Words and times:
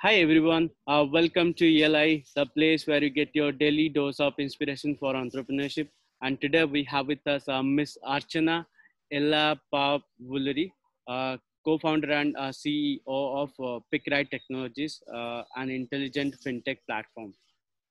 Hi 0.00 0.16
everyone, 0.16 0.68
uh, 0.86 1.06
welcome 1.10 1.54
to 1.54 1.64
ELI, 1.64 2.22
the 2.34 2.44
place 2.44 2.86
where 2.86 3.02
you 3.02 3.08
get 3.08 3.30
your 3.32 3.50
daily 3.50 3.88
dose 3.88 4.20
of 4.20 4.34
inspiration 4.38 4.94
for 4.94 5.14
entrepreneurship. 5.14 5.88
And 6.20 6.38
today 6.38 6.64
we 6.64 6.84
have 6.84 7.06
with 7.06 7.26
us 7.26 7.48
uh, 7.48 7.62
Miss 7.62 7.96
Archana 8.06 8.66
Ella 9.10 9.58
Pavuluri, 9.72 10.70
uh, 11.08 11.38
co-founder 11.64 12.10
and 12.10 12.36
uh, 12.36 12.50
CEO 12.50 12.98
of 13.06 13.48
uh, 13.58 13.80
PickRight 13.90 14.30
Technologies, 14.30 15.02
uh, 15.14 15.44
an 15.56 15.70
intelligent 15.70 16.36
fintech 16.44 16.76
platform. 16.86 17.32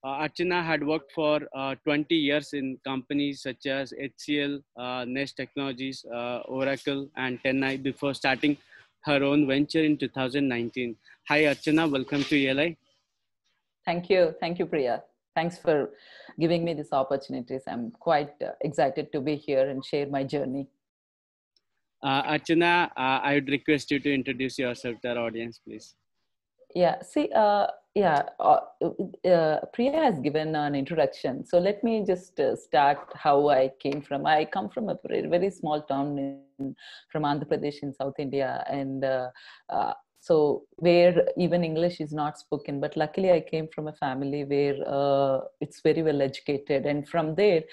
Uh, 0.03 0.27
Archana 0.27 0.63
had 0.63 0.85
worked 0.85 1.11
for 1.11 1.41
uh, 1.55 1.73
20 1.85 2.13
years 2.13 2.53
in 2.53 2.77
companies 2.85 3.41
such 3.41 3.65
as 3.65 3.95
HCL, 3.99 5.07
Nest 5.07 5.37
Technologies, 5.37 6.05
Oracle, 6.45 7.09
and 7.17 7.41
Tenai 7.41 7.81
before 7.81 8.13
starting 8.13 8.57
her 9.05 9.23
own 9.23 9.47
venture 9.47 9.83
in 9.83 9.97
2019. 9.97 10.95
Hi, 11.29 11.43
Archana. 11.43 11.89
Welcome 11.89 12.23
to 12.23 12.47
ELI. 12.47 12.77
Thank 13.86 14.09
you. 14.09 14.36
Thank 14.39 14.59
you, 14.59 14.65
Priya. 14.65 15.04
Thanks 15.36 15.57
for 15.57 15.91
giving 16.39 16.63
me 16.63 16.73
this 16.73 16.91
opportunities. 16.91 17.61
I'm 17.68 17.91
quite 17.91 18.33
uh, 18.41 18.51
excited 18.61 19.11
to 19.11 19.21
be 19.21 19.36
here 19.36 19.69
and 19.69 19.86
share 19.86 20.07
my 20.07 20.23
journey. 20.23 20.68
Uh, 22.01 22.23
Archana, 22.23 22.86
uh, 22.97 23.19
I 23.23 23.36
would 23.36 23.49
request 23.49 23.91
you 23.91 23.99
to 23.99 24.13
introduce 24.13 24.57
yourself 24.57 25.01
to 25.01 25.10
our 25.10 25.19
audience, 25.19 25.60
please. 25.60 25.96
Yeah, 26.75 27.02
see, 27.02 27.29
uh, 27.34 27.68
yeah, 27.96 28.24
uh, 28.38 28.60
uh, 29.25 29.60
Priya 29.74 30.04
has 30.04 30.20
given 30.20 30.54
an 30.56 30.75
introduction. 30.75 31.46
So 31.46 31.57
let 31.57 31.82
me 31.86 32.03
just 32.06 32.38
uh, 32.38 32.58
start 32.58 33.00
how 33.16 33.47
I 33.47 33.72
came 33.80 34.02
from. 34.02 34.25
I 34.25 34.44
come 34.44 34.70
from 34.70 34.89
a 34.89 34.97
very, 35.08 35.50
small 35.50 35.81
town 35.83 36.17
in, 36.59 36.75
from 37.09 37.23
Andhra 37.23 37.45
Pradesh 37.45 37.81
in 37.81 37.94
South 37.94 38.16
India. 38.19 38.66
And 38.69 39.06
uh, 39.06 39.30
uh, 39.69 39.94
so 40.19 40.64
where 40.75 41.25
even 41.38 41.64
English 41.64 42.02
is 42.02 42.11
not 42.11 42.38
spoken, 42.38 42.81
but 42.81 42.97
luckily 42.97 43.31
I 43.31 43.39
came 43.39 43.69
from 43.73 43.88
a 43.88 43.94
family 43.94 44.44
where 44.44 44.75
uh, 44.86 45.45
it's 45.61 45.80
very 45.80 46.03
well 46.03 46.21
educated. 46.21 46.86
And 46.86 47.08
from 47.08 47.36
there, 47.36 47.64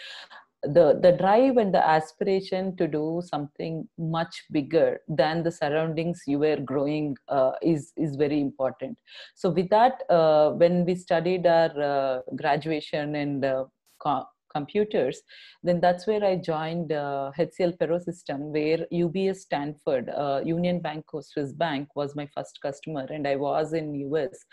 the 0.62 0.98
the 1.02 1.12
drive 1.12 1.56
and 1.56 1.74
the 1.74 1.86
aspiration 1.86 2.76
to 2.76 2.86
do 2.86 3.20
something 3.24 3.88
much 3.98 4.44
bigger 4.50 5.00
than 5.08 5.42
the 5.42 5.50
surroundings 5.50 6.22
you 6.26 6.38
were 6.38 6.56
growing 6.56 7.16
uh, 7.28 7.52
is 7.62 7.92
is 7.96 8.16
very 8.16 8.40
important. 8.40 8.98
So 9.34 9.50
with 9.50 9.70
that 9.70 10.02
uh, 10.08 10.50
when 10.50 10.84
we 10.84 10.94
studied 10.94 11.46
our 11.46 11.82
uh, 11.82 12.20
graduation 12.36 13.16
and 13.16 13.44
uh, 13.44 13.64
co- 14.00 14.26
computers 14.52 15.22
then 15.62 15.80
that's 15.80 16.06
where 16.06 16.24
i 16.24 16.36
joined 16.36 16.92
uh, 16.92 17.30
hcl 17.38 17.76
Perot 17.78 18.02
system 18.02 18.52
where 18.52 18.86
ubs 18.92 19.36
Stamford 19.36 20.10
uh, 20.10 20.40
union 20.44 20.80
bank 20.80 21.04
swiss 21.20 21.52
bank 21.52 21.88
was 21.96 22.14
my 22.14 22.28
first 22.34 22.58
customer 22.60 23.06
and 23.08 23.26
i 23.26 23.34
was 23.34 23.72
in 23.72 23.94
us 23.94 24.44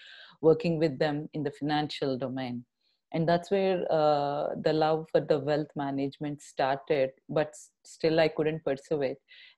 working 0.41 0.79
with 0.79 0.97
them 0.99 1.27
in 1.33 1.43
the 1.43 1.51
financial 1.51 2.17
domain 2.17 2.63
and 3.11 3.27
that's 3.27 3.49
where 3.51 3.85
uh, 3.91 4.49
the 4.63 4.73
love 4.73 5.07
for 5.11 5.21
the 5.21 5.39
wealth 5.39 5.71
management 5.75 6.41
started 6.41 7.09
but 7.27 7.53
still 7.83 8.19
i 8.19 8.27
couldn't 8.27 8.63
pursue 8.63 9.01
it. 9.01 9.17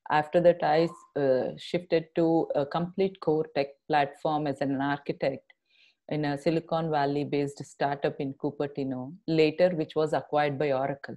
After 0.10 0.42
that 0.42 0.64
i 0.64 0.90
uh, 1.20 1.52
shifted 1.58 2.06
to 2.16 2.48
a 2.56 2.66
complete 2.66 3.20
core 3.20 3.48
tech 3.56 3.68
platform 3.88 4.48
as 4.48 4.62
an 4.62 4.82
architect 4.82 5.44
in 6.10 6.26
a 6.26 6.38
silicon 6.38 6.90
valley 6.90 7.24
based 7.24 7.64
startup 7.66 8.16
in 8.20 8.34
cupertino 8.34 9.14
later 9.28 9.70
which 9.70 9.96
was 9.96 10.14
acquired 10.14 10.58
by 10.58 10.72
oracle. 10.72 11.16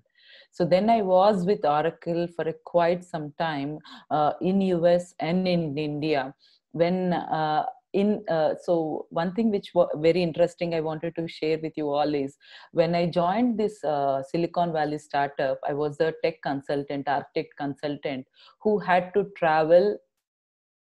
So 0.51 0.65
then 0.65 0.91
i 0.91 1.01
was 1.03 1.47
with 1.47 1.65
oracle 1.65 2.27
for 2.35 2.49
a 2.49 2.55
quite 2.65 3.05
some 3.05 3.33
time 3.39 3.79
uh, 4.11 4.33
in 4.41 4.61
us 4.63 5.15
and 5.21 5.47
in 5.47 5.77
india 5.77 6.35
when 6.73 7.13
uh, 7.13 7.65
in 7.95 8.25
uh, 8.29 8.55
so 8.63 9.07
one 9.11 9.33
thing 9.35 9.51
which 9.51 9.71
was 9.75 9.89
very 10.07 10.23
interesting 10.23 10.75
i 10.75 10.81
wanted 10.81 11.15
to 11.17 11.27
share 11.29 11.59
with 11.63 11.73
you 11.81 11.89
all 11.89 12.15
is 12.15 12.37
when 12.73 12.95
i 12.95 13.07
joined 13.19 13.59
this 13.59 13.83
uh, 13.85 14.23
silicon 14.31 14.73
valley 14.79 14.99
startup 14.99 15.59
i 15.69 15.73
was 15.83 16.01
a 16.01 16.13
tech 16.23 16.41
consultant 16.49 17.09
architect 17.17 17.55
consultant 17.57 18.27
who 18.61 18.79
had 18.79 19.15
to 19.15 19.25
travel 19.37 19.97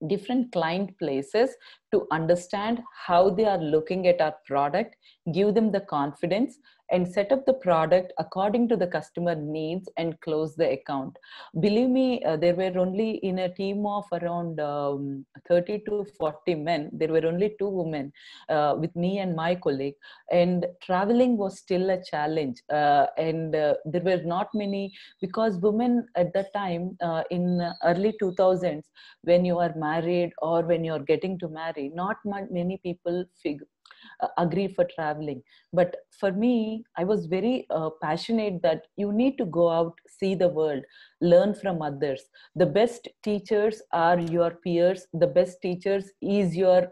different 0.07 0.51
client 0.51 0.91
places 0.97 1.55
to 1.93 2.07
understand 2.11 2.79
how 3.05 3.29
they 3.29 3.45
are 3.53 3.61
looking 3.75 4.07
at 4.07 4.21
our 4.21 4.35
product 4.45 4.95
give 5.33 5.53
them 5.55 5.71
the 5.71 5.81
confidence 5.95 6.59
and 6.91 7.07
set 7.07 7.31
up 7.31 7.45
the 7.45 7.53
product 7.53 8.13
according 8.17 8.67
to 8.69 8.75
the 8.75 8.87
customer 8.87 9.35
needs 9.35 9.89
and 9.97 10.19
close 10.21 10.55
the 10.55 10.71
account. 10.71 11.17
Believe 11.59 11.89
me 11.89 12.23
uh, 12.23 12.37
there 12.37 12.55
were 12.55 12.77
only 12.77 13.11
in 13.17 13.39
a 13.39 13.53
team 13.53 13.85
of 13.85 14.05
around 14.11 14.59
um, 14.59 15.25
30 15.47 15.83
to 15.87 16.05
40 16.17 16.55
men. 16.55 16.89
There 16.93 17.09
were 17.09 17.25
only 17.25 17.55
two 17.59 17.69
women 17.69 18.11
uh, 18.49 18.75
with 18.77 18.95
me 18.95 19.19
and 19.19 19.35
my 19.35 19.55
colleague. 19.55 19.95
And 20.31 20.65
traveling 20.81 21.37
was 21.37 21.57
still 21.57 21.89
a 21.89 22.03
challenge 22.03 22.61
uh, 22.71 23.07
and 23.17 23.55
uh, 23.55 23.75
there 23.85 24.01
were 24.01 24.21
not 24.23 24.47
many 24.53 24.93
because 25.21 25.57
women 25.57 26.07
at 26.15 26.33
that 26.33 26.53
time 26.53 26.97
uh, 27.01 27.23
in 27.29 27.61
early 27.83 28.13
2000s 28.21 28.89
when 29.23 29.45
you 29.45 29.59
are 29.59 29.73
married 29.75 30.31
or 30.41 30.61
when 30.63 30.83
you 30.83 30.93
are 30.93 30.99
getting 30.99 31.37
to 31.39 31.47
marry 31.49 31.91
not 31.93 32.17
many 32.25 32.77
people 32.77 33.25
fig- 33.41 33.63
uh, 33.63 33.98
agree 34.37 34.67
for 34.67 34.85
traveling. 34.85 35.41
But 35.73 35.95
for 36.19 36.31
me 36.31 36.83
i 36.97 37.03
was 37.03 37.25
very 37.25 37.65
uh, 37.69 37.89
passionate 38.01 38.61
that 38.61 38.87
you 38.97 39.11
need 39.13 39.37
to 39.37 39.45
go 39.45 39.69
out 39.69 39.93
see 40.19 40.35
the 40.35 40.49
world 40.49 40.83
learn 41.21 41.53
from 41.53 41.81
others. 41.81 42.21
The 42.55 42.65
best 42.65 43.07
teachers 43.23 43.81
are 43.91 44.19
your 44.19 44.51
peers. 44.51 45.07
The 45.13 45.27
best 45.27 45.61
teachers 45.61 46.11
is 46.21 46.55
your 46.55 46.89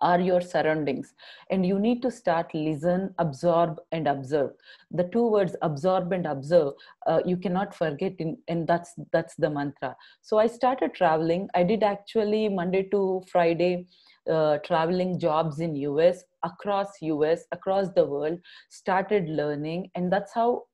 are 0.00 0.20
your 0.20 0.40
surroundings. 0.40 1.12
And 1.50 1.66
you 1.66 1.78
need 1.78 2.02
to 2.02 2.10
start 2.10 2.54
listen 2.54 3.14
absorb 3.18 3.80
and 3.90 4.06
observe. 4.06 4.50
The 4.92 5.08
two 5.12 5.26
words 5.26 5.56
absorb 5.62 6.12
and 6.12 6.26
observe 6.26 6.74
uh, 7.06 7.20
you 7.24 7.36
cannot 7.36 7.74
forget 7.74 8.14
in, 8.18 8.38
and 8.46 8.66
that's 8.66 8.92
that's 9.12 9.34
the 9.36 9.50
mantra. 9.50 9.96
So 10.22 10.38
i 10.38 10.46
started 10.46 10.94
traveling. 10.94 11.48
I 11.54 11.62
did 11.64 11.82
actually 11.82 12.48
monday 12.48 12.84
to 12.90 13.22
friday 13.30 13.86
uh, 14.28 14.58
traveling 14.58 15.18
jobs 15.18 15.60
in 15.60 15.74
us 15.76 16.22
across 16.44 16.88
us 17.00 17.40
across 17.52 17.88
the 17.94 18.04
world 18.04 18.38
started 18.70 19.28
learning. 19.28 19.90
And 19.94 20.12
that's 20.12 20.32
how 20.34 20.64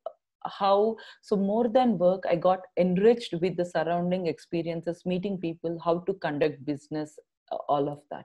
how 0.46 0.96
so 1.22 1.36
more 1.36 1.68
than 1.68 1.98
work 1.98 2.22
i 2.28 2.36
got 2.36 2.60
enriched 2.76 3.34
with 3.40 3.56
the 3.56 3.64
surrounding 3.64 4.26
experiences 4.26 5.02
meeting 5.06 5.38
people 5.38 5.78
how 5.84 5.98
to 6.00 6.14
conduct 6.14 6.64
business 6.64 7.18
all 7.68 7.88
of 7.88 8.00
that 8.10 8.24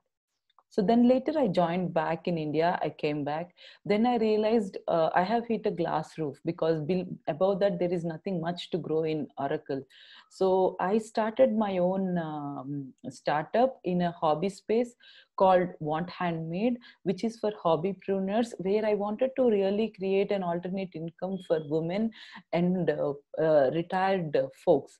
so 0.69 0.81
then 0.81 1.07
later 1.07 1.34
i 1.40 1.47
joined 1.47 1.94
back 1.94 2.28
in 2.28 2.38
india 2.38 2.78
i 2.81 2.90
came 2.90 3.24
back. 3.24 3.56
Then 3.85 4.06
i 4.06 4.18
realized 4.18 4.78
uh, 4.88 5.09
i 5.16 5.24
have 5.24 5.47
hit 5.47 5.66
a 5.66 5.72
glass 5.72 6.18
roof 6.18 6.38
because 6.46 6.81
above 7.28 7.59
that 7.62 7.80
there 7.80 7.94
is 7.94 8.06
nothing 8.06 8.40
much 8.41 8.69
to 8.72 8.78
grow 8.78 9.03
in 9.03 9.28
oracle. 9.38 9.81
So 10.29 10.75
i 10.79 10.97
started 10.97 11.56
my 11.58 11.78
own 11.79 12.18
um, 12.18 12.94
startup 13.09 13.79
in 13.84 14.02
a 14.02 14.12
hobby 14.12 14.50
space 14.50 14.94
called 15.38 15.69
want 15.79 16.09
handmade 16.09 16.78
which 17.03 17.24
is 17.24 17.38
for 17.40 17.52
hobbypreneurs 17.63 18.53
where 18.59 18.85
i 18.85 18.94
wanted 18.94 19.31
to 19.38 19.50
really 19.50 19.91
create 19.97 20.31
an 20.31 20.44
alternate 20.44 20.90
income 20.94 21.38
for 21.47 21.59
women 21.75 22.12
and 22.53 22.90
uh, 22.90 23.13
uh, 23.41 23.72
retired 23.74 24.35
folks 24.66 25.00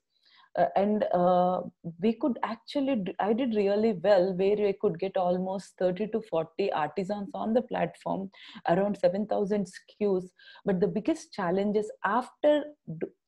uh, 0.58 0.66
and 0.76 1.04
uh, 1.14 1.60
we 2.00 2.12
could 2.12 2.38
actually 2.42 3.04
i 3.20 3.32
did 3.32 3.54
really 3.54 3.92
well 4.02 4.32
where 4.34 4.66
i 4.66 4.74
could 4.80 4.98
get 4.98 5.16
almost 5.16 5.74
30 5.78 6.08
to 6.08 6.20
40 6.22 6.72
artisans 6.72 7.28
on 7.34 7.54
the 7.54 7.62
platform 7.62 8.30
around 8.68 8.98
7000 8.98 9.66
skus. 9.66 10.24
But 10.64 10.80
the 10.80 10.88
biggest 10.88 11.32
challenge 11.32 11.76
is 11.76 11.90
after 12.04 12.64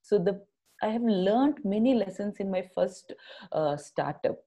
so 0.02 0.18
the 0.18 0.40
i 0.82 0.88
have 0.88 1.02
learned 1.02 1.58
many 1.64 1.94
lessons 1.94 2.38
in 2.40 2.50
my 2.50 2.68
first 2.74 3.12
uh, 3.52 3.76
startup. 3.76 4.38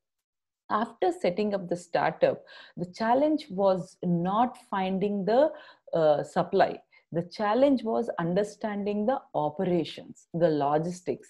After 0.70 1.12
setting 1.12 1.54
up 1.54 1.70
the 1.70 1.78
startup 1.78 2.44
the 2.76 2.92
challenge 2.92 3.48
was 3.50 3.98
not 4.04 4.58
finding 4.70 5.24
the 5.24 5.52
uh, 5.94 6.24
supply 6.24 6.80
the 7.12 7.24
challenge 7.32 7.84
was 7.84 8.10
understanding 8.20 9.06
the 9.06 9.20
operations 9.34 10.28
the 10.34 10.50
logistics. 10.50 11.28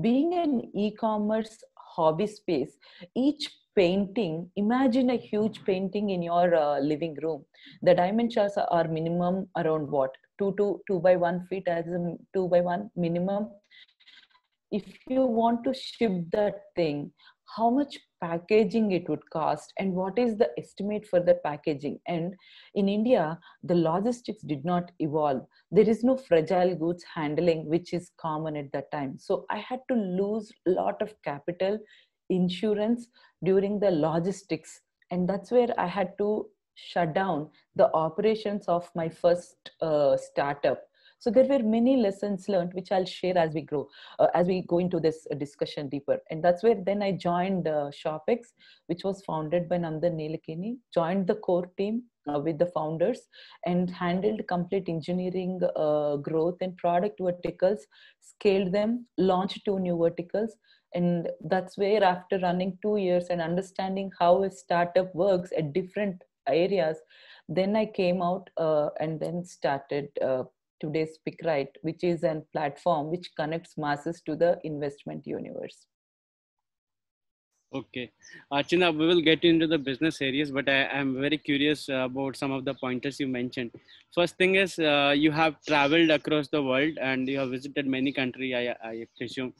Being 0.00 0.34
an 0.34 0.70
e-commerce 0.74 1.58
hobby 1.76 2.26
space 2.26 2.76
each 3.14 3.50
painting 3.76 4.50
imagine 4.56 5.10
a 5.10 5.16
huge 5.16 5.62
painting 5.64 6.10
in 6.10 6.22
your 6.22 6.54
uh, 6.54 6.78
living 6.80 7.16
room. 7.22 7.44
The 7.82 7.94
dimensions 7.94 8.54
are 8.56 8.88
minimum 8.88 9.48
around 9.56 9.90
what? 9.90 10.10
2 10.38 10.54
to 10.58 10.80
2 10.86 11.00
by 11.00 11.16
1 11.16 11.46
feet 11.48 11.68
as 11.68 11.86
a 11.86 12.16
2 12.34 12.48
by 12.48 12.60
1 12.60 12.90
minimum. 12.96 13.48
If 14.70 14.84
you 15.08 15.24
want 15.24 15.64
to 15.64 15.74
ship 15.74 16.12
that 16.32 16.54
thing 16.74 17.12
how 17.54 17.70
much 17.70 17.98
packaging 18.20 18.92
it 18.92 19.08
would 19.08 19.28
cost 19.30 19.72
and 19.78 19.92
what 19.92 20.18
is 20.18 20.36
the 20.36 20.50
estimate 20.58 21.06
for 21.06 21.20
the 21.20 21.34
packaging. 21.44 21.98
And 22.06 22.34
in 22.74 22.88
india 22.88 23.38
the 23.62 23.74
logistics 23.74 24.42
did 24.42 24.64
not 24.64 24.90
evolve. 24.98 25.46
There 25.70 25.88
is 25.88 26.02
no 26.02 26.16
fragile 26.16 26.74
goods 26.74 27.04
handling 27.14 27.68
which 27.68 27.92
is 27.92 28.10
common 28.18 28.56
at 28.56 28.72
that 28.72 28.90
time. 28.90 29.18
So 29.18 29.46
i 29.50 29.58
had 29.58 29.80
to 29.90 29.94
lose 29.94 30.52
a 30.66 30.70
lot 30.70 31.00
of 31.02 31.14
capital 31.22 31.78
insurance 32.30 33.08
during 33.44 33.78
the 33.78 33.90
logistics. 33.90 34.80
And 35.10 35.28
that's 35.28 35.52
where 35.52 35.72
i 35.78 35.86
had 35.86 36.18
to 36.18 36.46
shut 36.74 37.14
down 37.14 37.48
the 37.74 37.90
operations 37.94 38.66
of 38.68 38.90
my 38.94 39.08
first 39.08 39.70
uh, 39.80 40.16
startup 40.16 40.85
so 41.18 41.30
there 41.30 41.44
were 41.44 41.62
many 41.62 41.96
lessons 41.96 42.48
learned 42.48 42.72
which 42.74 42.92
i'll 42.92 43.04
share 43.04 43.36
as 43.38 43.54
we 43.54 43.62
grow 43.62 43.88
uh, 44.18 44.26
as 44.34 44.46
we 44.46 44.62
go 44.62 44.78
into 44.78 45.00
this 45.00 45.26
discussion 45.38 45.88
deeper. 45.88 46.18
And 46.30 46.42
that's 46.42 46.62
where 46.62 46.74
then 46.74 47.02
i 47.02 47.12
joined 47.12 47.68
uh, 47.68 47.90
ShopX 47.90 48.52
which 48.86 49.04
was 49.04 49.22
founded 49.24 49.68
by 49.68 49.78
nandan 49.78 50.16
nilekani 50.20 50.76
joined 50.94 51.26
the 51.26 51.36
core 51.36 51.70
team 51.78 52.02
uh, 52.28 52.38
with 52.38 52.58
the 52.58 52.66
founders 52.66 53.20
and 53.64 53.90
handled 53.90 54.40
complete 54.48 54.88
engineering 54.88 55.60
uh, 55.76 56.16
growth 56.16 56.58
and 56.60 56.76
product 56.76 57.20
verticals 57.20 57.86
scaled 58.20 58.72
them 58.72 59.06
launched 59.16 59.64
two 59.64 59.78
new 59.78 59.96
verticals. 59.96 60.56
And 60.94 61.28
that's 61.40 61.76
where 61.76 62.02
after 62.02 62.38
running 62.38 62.78
two 62.80 62.96
years 62.96 63.26
and 63.28 63.40
understanding 63.40 64.10
how 64.18 64.44
a 64.44 64.50
startup 64.50 65.14
works 65.14 65.50
at 65.56 65.72
different 65.72 66.22
areas 66.48 66.98
then 67.48 67.76
i 67.76 67.84
came 67.84 68.22
out 68.22 68.48
uh, 68.56 68.88
and 69.00 69.20
then 69.20 69.44
started 69.44 70.08
uh, 70.22 70.44
today's 70.80 71.18
PickRight, 71.26 71.68
which 71.82 72.04
is 72.04 72.22
a 72.22 72.42
platform 72.52 73.10
which 73.10 73.30
connects 73.36 73.76
masses 73.76 74.22
to 74.26 74.36
the 74.36 74.58
investment 74.64 75.26
universe. 75.26 75.86
Okay, 77.74 78.12
Archana, 78.52 78.96
we 78.96 79.06
will 79.06 79.20
get 79.20 79.44
into 79.44 79.66
the 79.66 79.76
business 79.76 80.22
areas, 80.22 80.50
but 80.52 80.68
I 80.68 80.84
am 80.84 81.20
very 81.20 81.36
curious 81.36 81.88
about 81.88 82.36
some 82.36 82.52
of 82.52 82.64
the 82.64 82.74
pointers 82.74 83.18
you 83.18 83.26
mentioned. 83.26 83.72
First 84.14 84.36
thing 84.38 84.54
is 84.54 84.78
uh, 84.78 85.12
you 85.16 85.32
have 85.32 85.56
traveled 85.66 86.10
across 86.10 86.48
the 86.48 86.62
world 86.62 86.96
and 87.00 87.28
you 87.28 87.38
have 87.40 87.50
visited 87.50 87.86
many 87.86 88.12
countries, 88.12 88.54
I, 88.54 88.76
I 88.82 89.06
presume. 89.18 89.52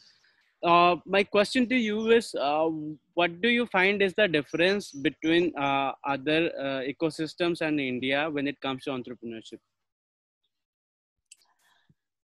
Uh, 0.62 0.96
my 1.04 1.24
question 1.24 1.69
to 1.69 1.76
you 1.76 2.10
is, 2.10 2.34
uh, 2.34 2.70
what 3.14 3.40
do 3.42 3.48
you 3.48 3.66
find 3.66 4.00
is 4.00 4.14
the 4.14 4.28
difference 4.28 4.92
between 4.92 5.52
uh, 5.58 5.92
other 6.04 6.50
uh, 6.58 6.82
ecosystems 6.92 7.60
and 7.60 7.80
India 7.80 8.30
when 8.30 8.46
it 8.48 8.60
comes 8.60 8.84
to 8.84 8.90
entrepreneurship? 8.90 9.58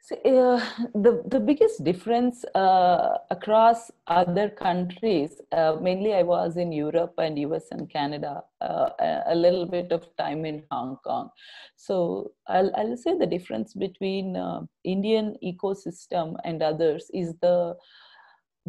So, 0.05 0.17
uh, 0.17 0.59
the, 0.95 1.23
the 1.29 1.39
biggest 1.39 1.85
difference 1.85 2.45
uh, 2.57 3.19
across 3.31 3.89
other 4.09 4.49
countries, 4.49 5.41
uh, 5.53 5.77
mainly 5.81 6.13
I 6.13 6.25
was 6.25 6.57
in 6.57 6.73
Europe 6.73 7.15
and 7.19 7.39
US 7.39 7.67
and 7.71 7.89
Canada, 7.89 8.43
uh, 8.61 8.89
a 9.27 9.35
little 9.37 9.65
bit 9.65 9.93
of 9.93 10.05
time 10.17 10.45
in 10.45 10.65
Hong 10.73 10.97
Kong. 11.05 11.31
So 11.77 12.33
I'll, 12.49 12.75
I'll 12.75 12.97
say 12.97 13.17
the 13.17 13.29
difference 13.29 13.75
between 13.75 14.37
uh, 14.37 14.63
Indian 14.83 15.37
ecosystem 15.41 16.35
and 16.45 16.65
others 16.65 17.09
is 17.15 17.35
the 17.41 17.77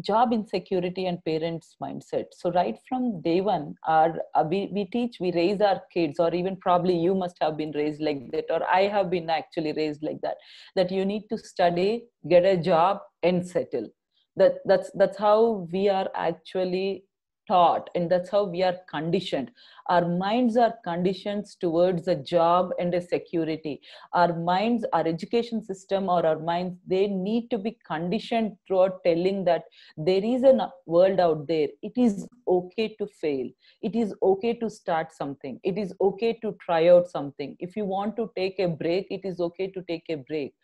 job 0.02 0.32
insecurity 0.32 1.06
and 1.06 1.24
parents 1.24 1.76
mindset. 1.82 2.26
So 2.32 2.50
right 2.50 2.76
from 2.88 3.20
day 3.22 3.40
one 3.40 3.74
our 3.86 4.14
uh, 4.34 4.44
we, 4.48 4.70
we 4.72 4.86
teach 4.86 5.16
we 5.20 5.32
raise 5.32 5.60
our 5.60 5.80
kids 5.92 6.18
or 6.18 6.34
even 6.34 6.56
probably 6.56 6.96
you 6.96 7.14
must 7.14 7.36
have 7.40 7.56
been 7.56 7.70
raised 7.72 8.00
like 8.00 8.30
that 8.32 8.46
or 8.50 8.60
i 8.68 8.82
have 8.82 9.10
been 9.10 9.30
actually 9.30 9.72
raised 9.72 10.02
like 10.02 10.20
that 10.22 10.36
that 10.74 10.90
you 10.90 11.04
need 11.04 11.24
to 11.30 11.38
study 11.38 12.04
get 12.28 12.44
a 12.44 12.56
job 12.56 13.00
and 13.22 13.46
settle. 13.46 13.88
That 14.36 14.54
that's 14.64 14.90
that's 14.94 15.16
how 15.16 15.68
we 15.72 15.88
are 15.88 16.10
actually 16.14 17.04
taught 17.46 17.90
and 17.94 18.10
that's 18.10 18.30
how 18.30 18.44
we 18.44 18.62
are 18.62 18.76
conditioned. 18.88 19.50
Our 19.88 20.08
minds 20.08 20.56
are 20.56 20.74
conditioned 20.82 21.46
towards 21.60 22.08
a 22.08 22.14
job 22.14 22.70
and 22.78 22.94
a 22.94 23.00
security. 23.00 23.80
Our 24.12 24.38
minds 24.38 24.84
our 24.92 25.06
education 25.06 25.62
system 25.62 26.08
or 26.08 26.24
our 26.26 26.38
minds 26.38 26.76
they 26.86 27.06
need 27.06 27.50
to 27.50 27.58
be 27.58 27.78
conditioned 27.86 28.56
throughout 28.66 29.02
telling 29.04 29.44
that 29.44 29.64
there 29.96 30.24
is 30.24 30.42
a 30.44 30.70
world 30.86 31.20
out 31.20 31.46
there. 31.46 31.68
It 31.82 31.92
is 31.96 32.26
okay 32.48 32.94
to 32.98 33.06
fail. 33.06 33.48
It 33.82 33.94
is 33.94 34.14
okay 34.22 34.54
to 34.54 34.70
start 34.70 35.12
something. 35.12 35.60
It 35.62 35.78
is 35.78 35.94
okay 36.00 36.38
to 36.42 36.56
try 36.60 36.88
out 36.88 37.08
something. 37.08 37.56
If 37.58 37.76
you 37.76 37.84
want 37.84 38.16
to 38.16 38.30
take 38.36 38.58
a 38.58 38.68
break 38.68 39.06
it 39.10 39.24
is 39.24 39.40
okay 39.40 39.70
to 39.70 39.82
take 39.82 40.04
a 40.08 40.16
break. 40.16 40.54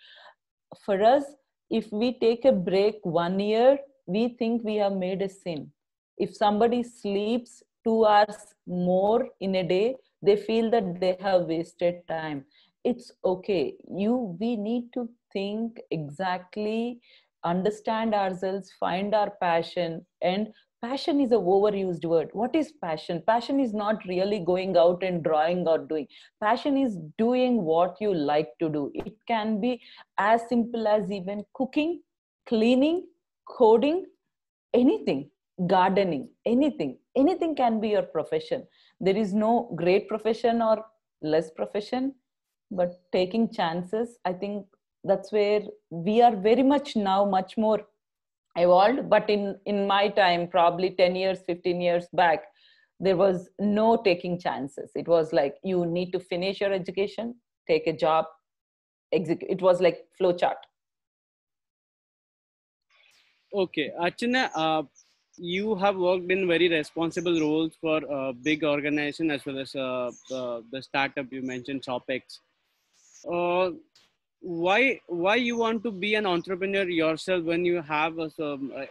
For 0.85 1.03
us 1.03 1.25
if 1.71 1.91
we 1.93 2.19
take 2.19 2.45
a 2.45 2.53
break 2.53 2.99
one 3.03 3.39
year 3.39 3.79
we 4.07 4.37
think 4.39 4.65
we 4.65 4.77
have 4.77 4.93
made 4.93 5.23
a 5.23 5.29
sin 5.29 5.71
if 6.19 6.35
somebody 6.37 6.83
sleeps 6.83 7.63
two 7.85 8.05
hours 8.05 8.55
more 8.67 9.29
in 9.41 9.55
a 9.57 9.63
day 9.63 9.97
they 10.23 10.37
feel 10.37 10.71
that 10.71 11.01
they 11.01 11.17
have 11.21 11.43
wasted 11.43 12.07
time. 12.07 12.45
It's 12.85 13.13
okay. 13.25 13.75
You 13.91 14.37
we 14.39 14.57
need 14.57 14.93
to 14.95 15.09
think 15.33 15.79
exactly 15.91 17.01
understand 17.45 18.15
ourselves 18.15 18.71
find 18.79 19.15
our 19.15 19.31
passion 19.41 20.05
and 20.21 20.49
passion 20.83 21.21
is 21.21 21.33
a 21.33 21.37
overused 21.37 22.05
word. 22.05 22.29
What 22.33 22.55
is 22.55 22.73
passion? 22.83 23.23
Passion 23.27 23.61
is 23.61 23.73
not 23.73 24.05
really 24.07 24.39
going 24.39 24.77
out 24.77 25.03
and 25.03 25.23
drawing 25.23 25.67
or 25.67 25.79
doing. 25.79 26.07
Passion 26.43 26.77
is 26.77 26.99
doing 27.19 27.63
what 27.65 27.97
you 28.01 28.15
like 28.15 28.49
to 28.61 28.69
do. 28.69 28.91
It 28.95 29.15
can 29.27 29.61
be 29.61 29.81
as 30.19 30.43
simple 30.49 30.89
as 30.89 31.11
even 31.11 31.45
cooking 31.55 32.03
cleaning 32.47 33.07
coding 33.47 34.05
anything 34.75 35.31
gardening 35.67 36.29
anything 36.47 36.99
anything 37.17 37.55
can 37.55 37.81
be 37.81 37.89
your 37.91 38.03
profession. 38.03 38.67
There 39.01 39.17
is 39.17 39.35
no 39.35 39.73
great 39.77 40.09
profession 40.09 40.63
or 40.63 40.85
less 41.23 41.51
profession 41.51 42.15
but 42.71 43.01
taking 43.13 43.53
chances 43.53 44.19
i 44.25 44.33
think 44.33 44.67
that's 45.05 45.33
where 45.33 45.63
we 45.91 46.23
are 46.23 46.35
very 46.37 46.63
much 46.63 46.97
now 46.97 47.25
much 47.25 47.57
more 47.59 47.81
evolved. 48.57 49.09
But 49.11 49.29
in 49.31 49.59
in 49.67 49.87
my 49.87 50.09
time 50.09 50.49
probably 50.49 50.91
10 50.91 51.17
years 51.17 51.41
15 51.47 51.81
years 51.81 52.07
back 52.13 52.45
there 53.03 53.17
was 53.17 53.49
no 53.59 53.97
taking 53.97 54.39
chances. 54.39 54.91
It 54.95 55.09
was 55.09 55.33
like 55.33 55.57
you 55.65 55.87
need 55.87 56.13
to 56.13 56.21
finish 56.21 56.61
your 56.61 56.73
education 56.73 57.37
take 57.69 57.87
a 57.87 57.93
job 57.93 58.27
execute 59.13 59.51
it 59.51 59.63
was 59.63 59.81
like 59.81 60.07
flow 60.19 60.33
chart 60.33 60.59
okay 63.53 63.91
archana 63.99 64.43
uh, 64.55 64.83
you 65.37 65.75
have 65.77 65.97
worked 65.97 66.31
in 66.31 66.47
very 66.47 66.69
responsible 66.69 67.41
roles 67.41 67.73
for 67.81 68.01
a 68.11 68.33
big 68.33 68.65
organization 68.65 69.31
as 69.31 69.45
well 69.47 69.59
as 69.59 69.75
uh, 69.75 70.11
uh, 70.33 70.61
the 70.73 70.83
startup 70.83 71.33
you 71.33 71.43
mentioned 71.43 71.83
ShopX 71.83 72.23
uh, 73.29 73.71
why 74.41 74.99
why 75.07 75.35
you 75.35 75.57
want 75.57 75.85
to 75.85 75.91
be 75.91 76.15
an 76.15 76.27
entrepreneur 76.27 76.89
yourself 76.89 77.45
when 77.45 77.65
you 77.65 77.83
have 77.83 78.19
a, 78.19 78.31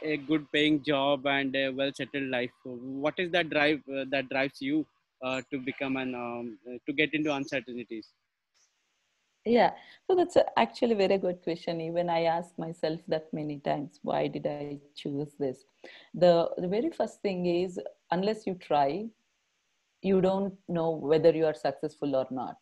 a 0.03 0.18
good 0.18 0.45
paying 0.51 0.83
job 0.83 1.25
and 1.25 1.56
a 1.56 1.69
well 1.71 1.91
settled 1.94 2.30
life? 2.30 2.51
What 2.63 3.15
is 3.18 3.31
that 3.31 3.50
drive 3.50 3.81
uh, 3.89 4.06
that 4.12 4.30
drives 4.30 4.62
you 4.62 4.86
uh, 5.24 5.41
to 5.51 5.57
become 5.59 5.97
an 5.97 6.13
um, 6.13 6.60
to 6.86 6.93
get 6.93 7.13
into 7.13 7.34
uncertainties 7.34 8.08
yeah. 9.50 9.72
So 10.08 10.15
that's 10.15 10.38
actually 10.58 10.94
a 10.94 11.08
very 11.08 11.18
good 11.18 11.41
question. 11.44 11.82
Even 11.82 12.10
i 12.10 12.24
ask 12.24 12.58
myself 12.58 13.00
that 13.08 13.34
many 13.34 13.60
times 13.60 14.00
why 14.03 14.27
did 14.27 14.48
i 14.48 14.77
choose 14.96 15.34
this? 15.39 15.65
The 16.13 16.50
the 16.58 16.68
very 16.68 16.91
first 16.91 17.22
thing 17.22 17.46
is 17.46 17.79
unless 18.12 18.46
you 18.48 18.56
try 18.56 19.06
you 20.01 20.22
don't 20.22 20.53
know 20.68 20.91
whether 20.91 21.32
you 21.32 21.46
are 21.46 21.53
successful 21.53 22.15
or 22.15 22.27
not. 22.32 22.58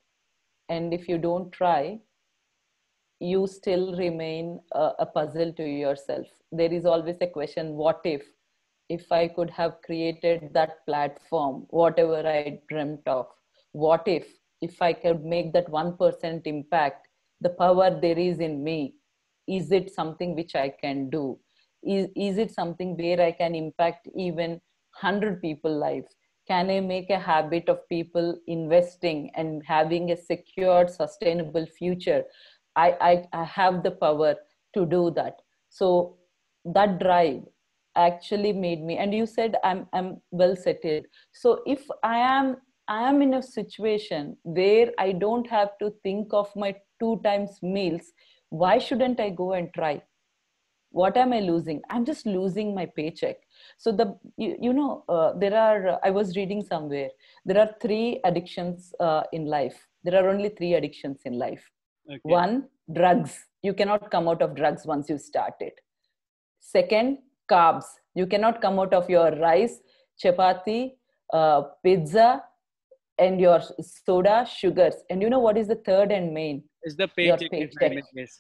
And 0.70 0.94
if 0.94 1.08
you 1.10 1.18
don't 1.18 1.52
try 1.52 2.00
you 3.20 3.48
still 3.48 3.96
remain 3.98 4.60
a, 4.74 4.92
a 5.00 5.06
puzzle 5.06 5.54
to 5.54 5.64
yourself. 5.64 6.28
There 6.52 6.72
is 6.72 6.86
always 6.86 7.18
a 7.22 7.28
question 7.28 7.74
what 7.76 8.02
if? 8.04 8.24
If 8.90 9.12
i 9.12 9.28
could 9.28 9.50
have 9.52 9.82
created 9.86 10.54
that 10.54 10.86
platform 10.86 11.66
whatever 11.70 12.20
i 12.34 12.62
dreamt 12.70 13.08
of 13.08 13.28
what 13.74 14.08
if 14.08 14.28
if 14.62 14.82
I 14.82 14.94
could 14.94 15.24
make 15.24 15.54
that 15.54 15.68
1% 15.68 16.48
impact, 16.48 17.08
the 17.42 17.50
power 17.50 18.00
there 18.02 18.18
is 18.18 18.40
in 18.40 18.64
me, 18.64 18.96
is 19.48 19.72
it 19.72 19.94
something 19.94 20.36
which 20.36 20.56
I 20.56 20.70
can 20.70 21.10
do? 21.10 21.40
Is, 21.84 22.10
is 22.16 22.38
it 22.38 22.52
something 22.52 22.98
where 22.98 23.22
I 23.22 23.32
can 23.32 23.56
impact 23.56 24.08
even 24.16 24.52
100 25.00 25.42
people 25.42 25.78
lives? 25.78 26.16
Can 26.48 26.70
I 26.70 26.80
make 26.80 27.10
a 27.10 27.20
habit 27.20 27.70
of 27.70 27.88
people 27.90 28.38
investing 28.48 29.32
and 29.36 29.62
having 29.66 30.12
a 30.12 30.18
secured, 30.18 30.90
sustainable 30.90 31.66
future? 31.66 32.24
I, 32.76 33.28
I, 33.34 33.42
I 33.42 33.44
have 33.44 33.84
the 33.84 33.92
power 33.92 34.36
to 34.74 34.86
do 34.86 35.12
that. 35.12 35.42
So 35.70 36.18
that 36.66 37.00
drive 37.00 37.44
actually 37.96 38.54
made 38.54 38.82
me 38.84 38.98
and 38.98 39.14
you 39.14 39.26
said 39.26 39.56
i'm 39.64 39.88
i'm 39.94 40.22
well 40.32 40.56
settled 40.56 41.04
so 41.34 41.62
if 41.66 41.88
i 42.04 42.18
am 42.18 42.56
am 42.90 43.22
in 43.22 43.36
a 43.36 43.44
situation 43.44 44.38
where 44.44 44.92
I 44.98 45.12
don't 45.12 45.48
have 45.48 45.78
to 45.80 45.94
think 46.04 46.34
of 46.34 46.56
my 46.56 46.76
two 47.00 47.20
times 47.24 47.60
meals, 47.62 48.14
why 48.50 48.78
shouldn't 48.78 49.20
I 49.20 49.30
go 49.30 49.54
and 49.54 49.74
try? 49.74 50.02
What 50.92 51.18
am 51.18 51.34
I 51.34 51.42
losing? 51.42 51.82
I'm 51.90 52.06
just 52.06 52.26
losing 52.26 52.74
my 52.74 52.86
paycheck. 52.86 53.38
So 53.78 53.92
the 53.92 54.18
you, 54.38 54.58
you 54.60 54.74
know 54.74 55.04
uh, 55.10 55.34
there 55.38 55.56
are 55.56 56.00
I 56.04 56.10
was 56.10 56.36
reading 56.36 56.64
somewhere 56.64 57.10
there 57.46 57.60
are 57.60 57.70
three 57.82 58.20
addictions 58.24 58.94
uh, 59.00 59.24
in 59.32 59.46
life. 59.46 59.88
There 60.04 60.16
are 60.22 60.30
only 60.30 60.50
three 60.50 60.74
addictions 60.74 61.22
in 61.26 61.38
life. 61.38 61.70
Okay. 62.10 62.20
One, 62.24 62.70
drugs. 62.94 63.38
You 63.64 63.74
cannot 63.74 64.10
come 64.12 64.28
out 64.28 64.42
of 64.42 64.56
drugs 64.56 64.86
once 64.86 65.10
you 65.10 65.18
start 65.18 65.56
it. 65.60 65.80
Second, 66.60 67.20
carbs. 67.50 67.86
You 68.16 68.28
cannot 68.28 68.62
come 68.62 68.80
out 68.80 68.94
of 68.94 69.10
your 69.10 69.32
rice, 69.32 69.80
chapati, 70.22 70.94
uh, 71.34 71.64
pizza, 71.84 72.44
and 73.20 73.40
your 73.40 73.62
soda 73.82 74.48
sugars. 74.50 74.96
And 75.10 75.22
you 75.22 75.30
know 75.30 75.40
what 75.40 75.58
is 75.58 75.68
the 75.68 75.76
third 75.76 76.12
and 76.12 76.34
main? 76.34 76.64
Is 76.84 76.96
the 76.96 77.08
paycheck, 77.08 77.52
paycheck. 77.52 78.04
yes 78.14 78.40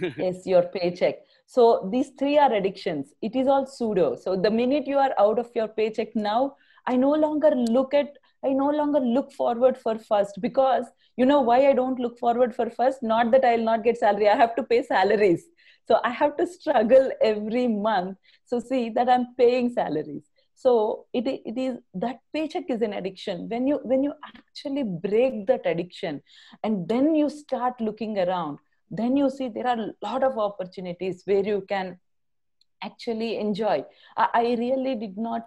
yes 0.16 0.46
your 0.46 0.62
paycheck. 0.62 1.16
So 1.46 1.88
these 1.92 2.10
three 2.18 2.38
are 2.38 2.52
addictions. 2.52 3.12
It 3.22 3.34
is 3.34 3.48
all 3.48 3.66
pseudo. 3.66 4.16
So 4.16 4.36
the 4.36 4.50
minute 4.50 4.86
you 4.86 4.98
are 4.98 5.14
out 5.18 5.38
of 5.38 5.50
your 5.54 5.68
paycheck 5.68 6.14
now 6.14 6.56
i 6.86 6.96
no 6.96 7.10
longer 7.10 7.50
look 7.54 7.92
at 7.92 8.16
i 8.42 8.48
no 8.48 8.70
longer 8.70 9.00
look 9.00 9.32
forward 9.32 9.76
for 9.76 9.98
first 9.98 10.38
because 10.40 10.86
you 11.16 11.26
know 11.26 11.40
why 11.42 11.68
i 11.68 11.74
don't 11.74 11.98
look 11.98 12.18
forward 12.18 12.54
for 12.54 12.70
first? 12.70 13.02
Not 13.02 13.30
that 13.32 13.44
i'll 13.44 13.62
not 13.62 13.84
get 13.84 13.98
salary. 13.98 14.28
I 14.28 14.36
have 14.36 14.56
to 14.56 14.62
pay 14.62 14.82
salaries. 14.82 15.44
So 15.86 16.00
i 16.04 16.10
have 16.10 16.36
to 16.38 16.46
struggle 16.46 17.10
every 17.20 17.66
month 17.68 18.16
so 18.46 18.60
see 18.60 18.90
that 18.90 19.08
i'm 19.08 19.34
paying 19.36 19.70
salaries 19.70 20.29
so 20.62 20.72
it, 21.18 21.26
it 21.50 21.58
is 21.66 21.78
that 21.94 22.18
paycheck 22.34 22.66
is 22.68 22.82
an 22.82 22.92
addiction. 22.92 23.48
When 23.48 23.66
you 23.66 23.76
when 23.82 24.02
you 24.06 24.12
actually 24.30 24.84
break 25.06 25.46
that 25.46 25.64
addiction 25.64 26.20
and 26.64 26.88
then 26.88 27.14
you 27.14 27.30
start 27.30 27.80
looking 27.80 28.18
around 28.18 28.58
then 28.90 29.16
you 29.16 29.30
see 29.30 29.48
there 29.48 29.68
are 29.72 29.78
a 29.78 29.92
lot 30.02 30.24
of 30.24 30.36
opportunities 30.36 31.22
where 31.24 31.44
you 31.44 31.64
can 31.68 31.98
actually 32.82 33.38
enjoy. 33.38 33.84
I, 34.16 34.28
I 34.34 34.42
really 34.58 34.94
did 34.96 35.16
not 35.16 35.46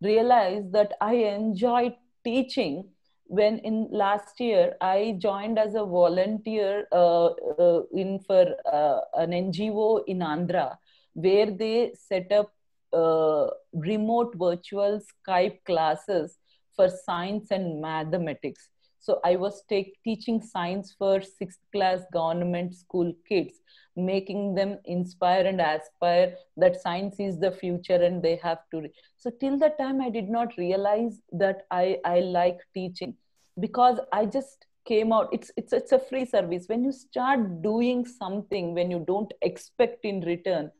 realize 0.00 0.64
that 0.70 0.92
i 1.00 1.14
enjoyed 1.14 1.94
teaching 2.24 2.88
when 3.24 3.58
in 3.58 3.88
last 3.90 4.38
year 4.40 4.76
i 4.80 5.16
joined 5.18 5.58
as 5.58 5.74
a 5.74 5.84
volunteer 5.84 6.86
uh, 6.92 7.26
uh, 7.26 7.82
in 7.92 8.18
for 8.20 8.44
uh, 8.72 9.00
an 9.14 9.32
ngo 9.32 9.88
in 10.06 10.20
andhra 10.20 10.76
where 11.14 11.50
they 11.62 11.92
set 11.94 12.30
up 12.30 12.52
uh, 12.92 13.46
remote 13.72 14.34
virtual 14.36 15.00
skype 15.10 15.58
classes 15.64 16.38
for 16.74 16.88
science 16.88 17.50
and 17.50 17.80
mathematics 17.80 18.68
so 19.08 19.20
I 19.24 19.36
was 19.36 19.62
take, 19.70 19.96
teaching 20.04 20.42
science 20.42 20.94
for 20.98 21.22
sixth 21.22 21.60
class 21.72 22.02
government 22.12 22.74
school 22.74 23.12
kids, 23.26 23.54
making 23.96 24.54
them 24.54 24.78
inspire 24.84 25.46
and 25.46 25.62
aspire 25.62 26.34
that 26.56 26.80
science 26.80 27.16
is 27.18 27.38
the 27.38 27.52
future 27.52 27.94
and 27.94 28.22
they 28.22 28.36
have 28.42 28.58
to. 28.72 28.88
So 29.16 29.30
till 29.30 29.58
that 29.60 29.78
time, 29.78 30.02
I 30.02 30.10
did 30.10 30.28
not 30.28 30.56
realize 30.58 31.22
that 31.32 31.62
I, 31.70 31.98
I 32.04 32.20
like 32.20 32.58
teaching 32.74 33.14
because 33.58 33.98
I 34.12 34.26
just 34.26 34.66
came 34.84 35.10
out. 35.12 35.30
It's, 35.32 35.50
it's, 35.56 35.72
it's 35.72 35.92
a 35.92 35.98
free 35.98 36.26
service. 36.26 36.64
When 36.66 36.84
you 36.84 36.92
start 36.92 37.62
doing 37.62 38.04
something, 38.04 38.74
when 38.74 38.90
you 38.90 39.04
don't 39.06 39.32
expect 39.42 40.04
in 40.04 40.20
return, 40.20 40.70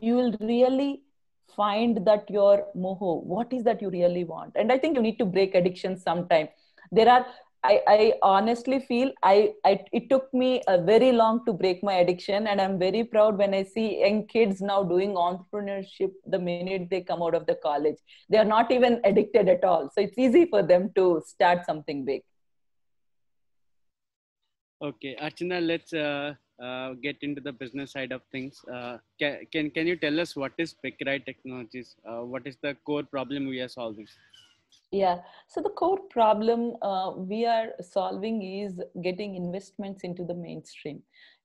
you 0.00 0.16
will 0.16 0.34
really 0.40 1.02
find 1.56 2.04
that 2.06 2.28
your 2.30 2.66
moho 2.76 3.22
what 3.24 3.52
is 3.52 3.64
that 3.64 3.82
you 3.82 3.90
really 3.90 4.24
want? 4.24 4.52
And 4.56 4.72
i 4.72 4.78
think 4.78 4.96
you 4.96 5.02
need 5.02 5.18
to 5.18 5.24
break 5.24 5.54
addiction 5.54 5.96
sometime. 5.98 6.48
There 6.90 7.08
are 7.08 7.26
I, 7.64 7.80
I 7.86 8.12
honestly 8.22 8.80
feel 8.80 9.12
I, 9.22 9.52
I 9.64 9.84
it 9.92 10.10
took 10.10 10.32
me 10.34 10.62
a 10.66 10.82
very 10.82 11.12
long 11.12 11.44
to 11.46 11.52
break 11.52 11.82
my 11.84 11.94
addiction 11.94 12.48
and 12.48 12.60
i'm 12.60 12.76
very 12.76 13.04
proud 13.04 13.38
when 13.38 13.54
i 13.54 13.62
see 13.62 14.00
young 14.00 14.26
kids 14.26 14.60
now 14.60 14.82
doing 14.82 15.12
entrepreneurship 15.14 16.10
the 16.26 16.40
minute 16.40 16.88
they 16.90 17.02
come 17.02 17.22
out 17.22 17.34
of 17.34 17.46
the 17.46 17.54
college. 17.54 17.96
They 18.28 18.38
are 18.38 18.44
not 18.44 18.72
even 18.72 19.00
addicted 19.04 19.48
at 19.48 19.62
all. 19.62 19.90
So 19.94 20.00
it's 20.00 20.18
easy 20.18 20.46
for 20.46 20.62
them 20.62 20.90
to 20.96 21.22
start 21.24 21.64
something 21.64 22.04
big. 22.04 22.22
Okay 24.82 25.16
archana 25.20 25.64
let's 25.64 25.92
uh, 25.92 26.34
uh, 26.62 26.94
get 27.02 27.16
into 27.22 27.40
the 27.40 27.52
business 27.52 27.92
side 27.92 28.12
of 28.12 28.22
things. 28.30 28.60
Uh, 28.72 28.98
can, 29.18 29.40
can 29.52 29.70
can 29.70 29.86
you 29.86 29.96
tell 29.96 30.20
us 30.20 30.36
what 30.36 30.52
is 30.58 30.74
PickRight 30.84 31.26
technologies? 31.26 31.96
Uh, 32.08 32.22
what 32.34 32.46
is 32.46 32.56
the 32.62 32.76
core 32.86 33.02
problem 33.02 33.48
we 33.48 33.60
are 33.60 33.68
solving? 33.68 34.06
Yeah. 34.90 35.18
So 35.48 35.60
the 35.60 35.70
core 35.70 36.00
problem 36.10 36.76
uh, 36.82 37.12
we 37.16 37.46
are 37.46 37.68
solving 37.80 38.42
is 38.42 38.80
getting 39.02 39.36
investments 39.36 40.04
into 40.04 40.24
the 40.24 40.34
mainstream. 40.34 41.02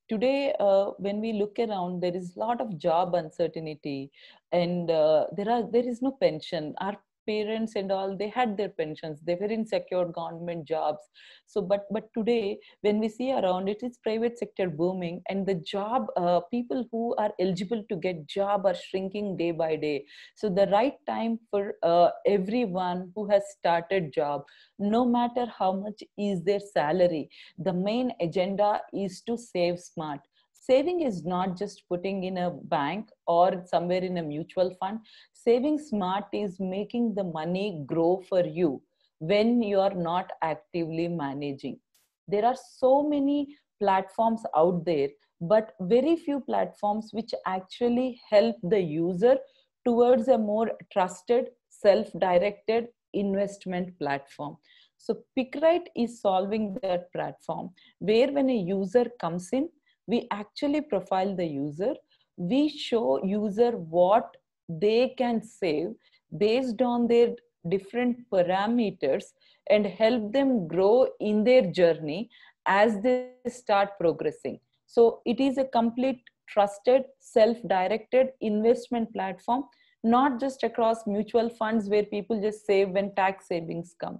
Today 0.09 0.53
uh, 0.59 0.91
when 0.99 1.19
we 1.19 1.33
look 1.33 1.57
around 1.59 2.01
there 2.01 2.15
is 2.15 2.35
a 2.35 2.39
lot 2.39 2.61
of 2.61 2.77
job 2.77 3.15
uncertainty 3.15 4.11
and 4.51 4.89
uh, 4.89 5.25
there 5.35 5.49
are 5.49 5.63
there 5.63 5.87
is 5.87 6.01
no 6.01 6.11
pension. 6.11 6.75
Our 6.79 6.97
parents 7.27 7.75
and 7.75 7.91
all 7.91 8.15
they 8.15 8.29
had 8.29 8.57
their 8.57 8.69
pensions. 8.69 9.19
They 9.25 9.35
were 9.35 9.47
in 9.47 9.65
secure 9.65 10.05
government 10.05 10.67
jobs. 10.67 11.01
So 11.45 11.61
but 11.61 11.85
but 11.91 12.09
today 12.13 12.59
when 12.81 12.99
we 12.99 13.09
see 13.09 13.31
around 13.33 13.69
it 13.69 13.83
is 13.83 13.97
private 14.03 14.37
sector 14.37 14.69
booming 14.69 15.21
and 15.29 15.45
the 15.45 15.55
job 15.55 16.07
uh, 16.15 16.39
people 16.51 16.85
who 16.91 17.15
are 17.17 17.31
eligible 17.39 17.83
to 17.89 17.95
get 17.95 18.27
job 18.27 18.65
are 18.65 18.75
shrinking 18.75 19.37
day 19.37 19.51
by 19.51 19.75
day. 19.75 20.05
So 20.35 20.49
the 20.49 20.67
right 20.67 20.95
time 21.07 21.39
for 21.51 21.75
uh, 21.83 22.09
everyone 22.25 23.11
who 23.15 23.29
has 23.29 23.43
started 23.57 24.13
job 24.13 24.43
no 24.79 25.05
matter 25.05 25.45
how 25.57 25.71
much 25.73 26.03
is 26.17 26.43
their 26.43 26.59
salary 26.59 27.29
the 27.57 27.73
main 27.73 28.11
agenda 28.21 28.81
is 28.93 29.21
to 29.21 29.37
save 29.37 29.79
smart 29.79 30.19
saving 30.67 31.01
is 31.01 31.23
not 31.23 31.57
just 31.57 31.83
putting 31.87 32.23
in 32.25 32.37
a 32.37 32.49
bank 32.75 33.09
or 33.25 33.63
somewhere 33.65 34.03
in 34.03 34.17
a 34.17 34.23
mutual 34.23 34.75
fund. 34.79 34.99
Saving 35.33 35.79
smart 35.79 36.25
is 36.33 36.59
making 36.59 37.15
the 37.15 37.23
money 37.23 37.83
grow 37.85 38.21
for 38.29 38.45
you 38.45 38.81
when 39.19 39.61
you 39.61 39.79
are 39.79 39.93
not 39.93 40.31
actively 40.41 41.07
managing. 41.07 41.79
There 42.27 42.45
are 42.45 42.57
so 42.77 43.03
many 43.03 43.55
platforms 43.79 44.41
out 44.55 44.83
there 44.85 45.09
but 45.39 45.73
very 45.81 46.15
few 46.15 46.39
platforms 46.41 47.09
which 47.11 47.33
actually 47.45 48.19
help 48.29 48.55
the 48.63 48.79
user 48.79 49.37
towards 49.85 50.27
a 50.27 50.37
more 50.37 50.71
trusted 50.91 51.49
self-directed 51.69 52.87
investment 53.13 53.97
platform. 53.99 54.57
So 54.97 55.19
PickRight 55.37 55.87
is 55.95 56.19
solving 56.19 56.77
that 56.81 57.11
platform 57.13 57.69
where 57.99 58.31
when 58.31 58.49
a 58.49 58.57
user 58.57 59.05
comes 59.21 59.49
in 59.53 59.69
we 60.07 60.27
actually 60.31 60.81
profile 60.81 61.35
the 61.35 61.45
user. 61.45 61.93
We 62.37 62.69
show 62.69 63.23
user 63.23 63.71
what 63.71 64.37
they 64.69 65.13
can 65.17 65.43
save 65.43 65.89
based 66.37 66.81
on 66.81 67.07
their 67.07 67.35
different 67.69 68.29
parameters 68.31 69.25
and 69.69 69.85
help 69.85 70.31
them 70.31 70.67
grow 70.67 71.07
in 71.19 71.43
their 71.43 71.69
journey 71.71 72.29
as 72.65 73.01
they 73.01 73.31
start 73.47 73.89
progressing. 73.99 74.59
So 74.85 75.21
it 75.25 75.39
is 75.39 75.57
a 75.57 75.65
complete 75.65 76.21
trusted 76.47 77.03
self-directed 77.19 78.29
investment 78.39 79.11
platform 79.13 79.65
not 80.03 80.39
just 80.39 80.63
across 80.63 81.05
mutual 81.07 81.49
funds 81.49 81.89
where 81.89 82.03
people 82.03 82.41
just 82.41 82.65
save 82.65 82.89
when 82.89 83.13
tax 83.15 83.47
savings 83.47 83.95
come. 83.99 84.19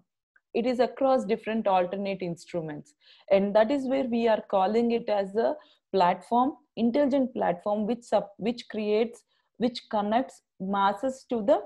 It 0.53 0.65
is 0.65 0.79
across 0.79 1.24
different 1.24 1.67
alternate 1.67 2.22
instruments. 2.22 2.94
And 3.32 3.56
that 3.56 3.72
is 3.72 3.88
where 3.88 4.06
we 4.06 4.27
are 4.27 4.44
calling 4.50 4.91
it 4.91 5.08
as 5.08 5.36
a 5.36 5.56
platform 5.91 6.53
intelligent 6.77 7.34
platform 7.34 7.86
which 7.86 8.03
sub, 8.03 8.25
which 8.38 8.67
creates 8.70 9.24
which 9.58 9.82
connects 9.89 10.41
masses 10.60 11.25
to 11.29 11.41
the 11.41 11.60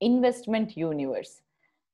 investment 0.00 0.76
universe. 0.76 1.42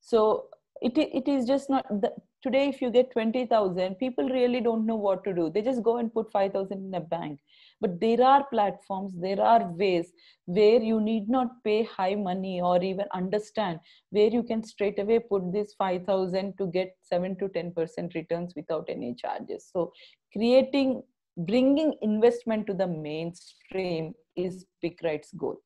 So 0.00 0.46
it, 0.82 0.96
it 0.98 1.26
is 1.26 1.46
just 1.46 1.70
not 1.70 1.88
the, 1.88 2.12
today 2.42 2.68
if 2.68 2.82
you 2.82 2.90
get 2.90 3.12
20000 3.12 3.94
people 3.96 4.28
really 4.28 4.60
don't 4.60 4.86
know 4.86 4.94
what 4.94 5.24
to 5.24 5.32
do. 5.32 5.50
They 5.50 5.62
just 5.62 5.82
go 5.82 5.96
and 5.96 6.12
put 6.12 6.30
5000 6.30 6.72
in 6.72 6.94
a 6.94 7.00
bank. 7.00 7.40
But 7.80 7.98
there 7.98 8.22
are 8.22 8.46
platforms 8.52 9.12
there 9.16 9.40
are 9.40 9.72
ways 9.72 10.12
where 10.44 10.80
you 10.80 11.00
need 11.00 11.28
not 11.28 11.48
pay 11.64 11.84
high 11.84 12.14
money 12.14 12.60
or 12.60 12.82
even 12.82 13.06
understand 13.14 13.80
where 14.10 14.28
you 14.28 14.42
can 14.42 14.62
straight 14.62 14.98
away 14.98 15.18
put 15.18 15.50
this 15.52 15.74
5000 15.78 16.56
to 16.58 16.66
get 16.66 16.94
7 17.02 17.36
to 17.38 17.48
10% 17.48 18.14
returns 18.14 18.52
without 18.54 18.86
any 18.90 19.14
charges. 19.14 19.68
So 19.72 19.92
creating 20.32 21.02
bringing 21.36 21.94
investment 22.02 22.66
to 22.66 22.74
the 22.74 22.86
mainstream 22.86 24.14
is 24.36 24.66
PickRight's 24.82 25.32
goal. 25.32 25.58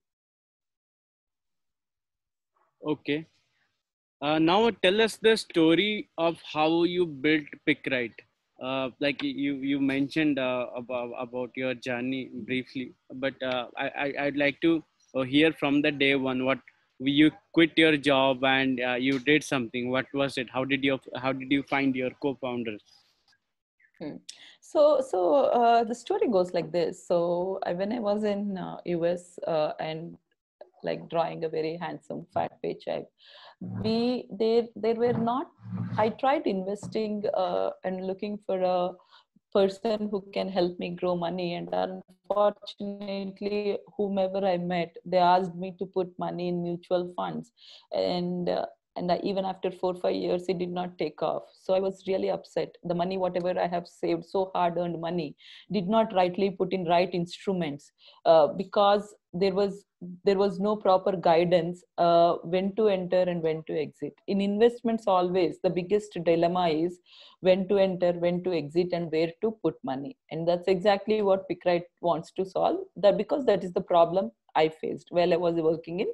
Okay. 2.86 3.26
Uh, 4.22 4.38
now 4.38 4.70
tell 4.82 5.00
us 5.00 5.16
the 5.16 5.36
story 5.36 6.10
of 6.18 6.36
how 6.52 6.84
you 6.84 7.06
built 7.06 7.44
PickRight. 7.66 8.12
Uh, 8.62 8.90
like 9.00 9.22
you 9.22 9.54
you 9.54 9.80
mentioned 9.80 10.38
uh, 10.38 10.66
about 10.76 11.12
about 11.18 11.50
your 11.56 11.72
journey 11.74 12.30
briefly, 12.46 12.92
but 13.14 13.32
uh, 13.42 13.68
I, 13.78 13.88
I 13.88 14.14
I'd 14.24 14.36
like 14.36 14.60
to 14.60 14.84
uh, 15.14 15.22
hear 15.22 15.52
from 15.54 15.80
the 15.80 15.90
day 15.90 16.14
one 16.14 16.44
what 16.44 16.58
you 16.98 17.30
quit 17.54 17.72
your 17.76 17.96
job 17.96 18.44
and 18.44 18.78
uh, 18.80 18.94
you 18.94 19.18
did 19.18 19.42
something. 19.42 19.90
What 19.90 20.06
was 20.12 20.36
it? 20.36 20.48
How 20.52 20.64
did 20.64 20.84
you 20.84 21.00
how 21.16 21.32
did 21.32 21.50
you 21.50 21.62
find 21.62 21.96
your 21.96 22.10
co-founders? 22.22 22.82
Hmm. 24.00 24.16
So, 24.60 25.00
so 25.00 25.34
uh, 25.46 25.84
the 25.84 25.94
story 25.94 26.28
goes 26.28 26.52
like 26.54 26.72
this. 26.72 27.06
So, 27.06 27.58
I, 27.64 27.72
when 27.74 27.92
I 27.92 28.00
was 28.00 28.24
in 28.24 28.56
uh, 28.56 28.78
US 28.86 29.38
uh, 29.46 29.72
and 29.80 30.16
like 30.82 31.08
drawing 31.10 31.44
a 31.44 31.48
very 31.48 31.76
handsome 31.76 32.26
fat 32.34 32.52
paycheck, 32.62 33.04
we 33.60 34.26
there 34.30 34.66
there 34.76 34.94
were 34.94 35.14
not. 35.14 35.48
I 35.98 36.10
tried 36.10 36.46
investing 36.46 37.24
uh, 37.36 37.70
and 37.84 38.06
looking 38.06 38.38
for 38.46 38.60
a 38.62 38.92
person 39.52 40.08
who 40.10 40.22
can 40.32 40.48
help 40.48 40.78
me 40.78 40.90
grow 40.90 41.16
money, 41.16 41.54
and 41.54 41.68
unfortunately, 41.74 43.78
whomever 43.96 44.44
I 44.46 44.56
met, 44.58 44.96
they 45.04 45.18
asked 45.18 45.54
me 45.54 45.74
to 45.78 45.86
put 45.86 46.16
money 46.18 46.48
in 46.48 46.62
mutual 46.62 47.12
funds, 47.16 47.52
and 47.92 48.48
uh, 48.48 48.66
and 48.96 49.10
I, 49.12 49.20
even 49.22 49.44
after 49.44 49.70
four 49.70 49.94
five 49.94 50.14
years 50.14 50.44
it 50.48 50.58
did 50.58 50.70
not 50.70 50.98
take 50.98 51.22
off. 51.22 51.44
So 51.62 51.74
i 51.74 51.80
was 51.80 52.02
really 52.06 52.30
upset. 52.30 52.74
The 52.84 52.94
money 52.94 53.18
whatever 53.18 53.58
i 53.58 53.66
have 53.66 53.86
saved 53.86 54.24
so 54.24 54.50
hard 54.54 54.78
earned 54.78 55.00
money 55.00 55.36
did 55.72 55.88
not 55.88 56.12
rightly 56.14 56.50
put 56.50 56.72
in 56.72 56.84
right 56.84 57.10
instruments 57.12 57.92
uh, 58.26 58.48
because 58.48 59.14
there 59.32 59.54
was 59.54 59.84
there 60.24 60.38
was 60.38 60.58
no 60.58 60.74
proper 60.76 61.14
guidance 61.14 61.84
uh, 61.98 62.34
when 62.42 62.74
to 62.74 62.88
enter 62.88 63.20
and 63.20 63.42
when 63.42 63.62
to 63.66 63.78
exit. 63.78 64.14
In 64.26 64.40
investments 64.40 65.04
always 65.06 65.58
the 65.62 65.70
biggest 65.70 66.16
dilemma 66.24 66.68
is 66.68 66.98
when 67.40 67.68
to 67.68 67.76
enter 67.78 68.12
when 68.12 68.42
to 68.44 68.52
exit 68.52 68.88
and 68.92 69.12
where 69.12 69.30
to 69.42 69.56
put 69.62 69.74
money. 69.84 70.16
And 70.30 70.48
that's 70.48 70.68
exactly 70.68 71.22
what 71.22 71.48
PickRight 71.48 71.84
wants 72.00 72.32
to 72.32 72.44
solve 72.44 72.78
that 72.96 73.18
because 73.18 73.44
that 73.46 73.62
is 73.62 73.72
the 73.72 73.80
problem 73.80 74.30
i 74.56 74.68
faced 74.68 75.08
while 75.10 75.32
i 75.32 75.36
was 75.36 75.54
working 75.56 76.00
in 76.00 76.08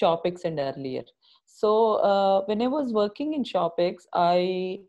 ShopX 0.00 0.44
and 0.44 0.58
earlier 0.58 1.02
so 1.54 1.94
uh, 2.10 2.44
when 2.46 2.60
I 2.60 2.66
was 2.66 2.92
working 2.92 3.32
in 3.34 3.44
ShopX, 3.44 4.06
I 4.12 4.80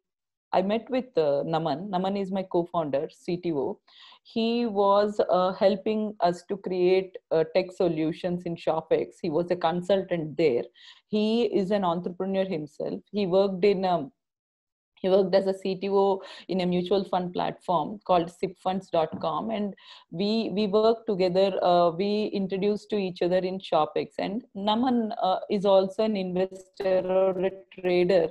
I 0.52 0.64
met 0.64 0.90
with 0.90 1.06
uh, 1.16 1.44
Naman. 1.46 1.90
Naman 1.90 2.20
is 2.20 2.32
my 2.32 2.42
co-founder, 2.42 3.08
CTO. 3.08 3.78
He 4.24 4.66
was 4.66 5.22
uh, 5.30 5.54
helping 5.54 6.16
us 6.22 6.44
to 6.50 6.58
create 6.58 7.18
uh, 7.30 7.44
tech 7.54 7.72
solutions 7.72 8.44
in 8.46 8.56
ShopX. 8.56 9.18
He 9.22 9.30
was 9.30 9.52
a 9.52 9.56
consultant 9.56 10.38
there. 10.38 10.64
He 11.08 11.44
is 11.44 11.70
an 11.70 11.84
entrepreneur 11.84 12.46
himself. 12.46 13.00
He 13.12 13.28
worked 13.28 13.64
in 13.64 13.86
um, 13.86 14.12
he 15.06 15.12
worked 15.12 15.36
as 15.36 15.48
a 15.48 15.54
CTO 15.54 16.20
in 16.48 16.62
a 16.62 16.66
mutual 16.66 17.04
fund 17.04 17.32
platform 17.34 18.00
called 18.06 18.32
sipfunds.com. 18.42 19.52
And 19.52 19.74
we, 20.10 20.50
we 20.54 20.68
worked 20.68 21.08
together. 21.08 21.64
Uh, 21.64 21.92
we 21.92 22.32
introduced 22.34 22.90
to 22.90 22.98
each 22.98 23.22
other 23.22 23.38
in 23.38 23.60
ShopX. 23.60 24.14
And 24.18 24.44
Naman 24.58 25.12
uh, 25.22 25.40
is 25.50 25.66
also 25.66 26.04
an 26.04 26.18
investor 26.18 27.02
or 27.06 27.40
a 27.40 27.52
trader 27.80 28.30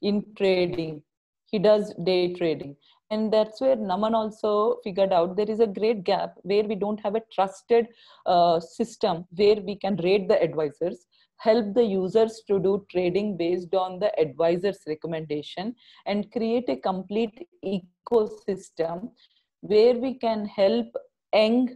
in 0.00 0.24
trading. 0.36 1.02
He 1.50 1.58
does 1.58 1.92
day 2.04 2.32
trading. 2.32 2.76
And 3.10 3.30
that's 3.32 3.60
where 3.60 3.76
Naman 3.76 4.14
also 4.14 4.78
figured 4.82 5.12
out 5.12 5.36
there 5.36 5.50
is 5.50 5.60
a 5.60 5.66
great 5.66 6.04
gap 6.04 6.34
where 6.42 6.64
we 6.64 6.74
don't 6.74 7.00
have 7.00 7.14
a 7.14 7.22
trusted 7.32 7.86
uh, 8.24 8.60
system 8.60 9.26
where 9.36 9.56
we 9.56 9.76
can 9.76 9.96
rate 9.96 10.26
the 10.26 10.42
advisors 10.42 11.06
help 11.38 11.74
the 11.74 11.84
users 11.84 12.42
to 12.48 12.58
do 12.58 12.84
trading 12.90 13.36
based 13.36 13.74
on 13.74 13.98
the 13.98 14.10
advisor's 14.18 14.78
recommendation 14.86 15.74
and 16.06 16.30
create 16.32 16.68
a 16.68 16.76
complete 16.76 17.48
ecosystem 17.64 19.10
where 19.60 19.94
we 19.94 20.14
can 20.14 20.46
help 20.46 20.86
young 21.34 21.68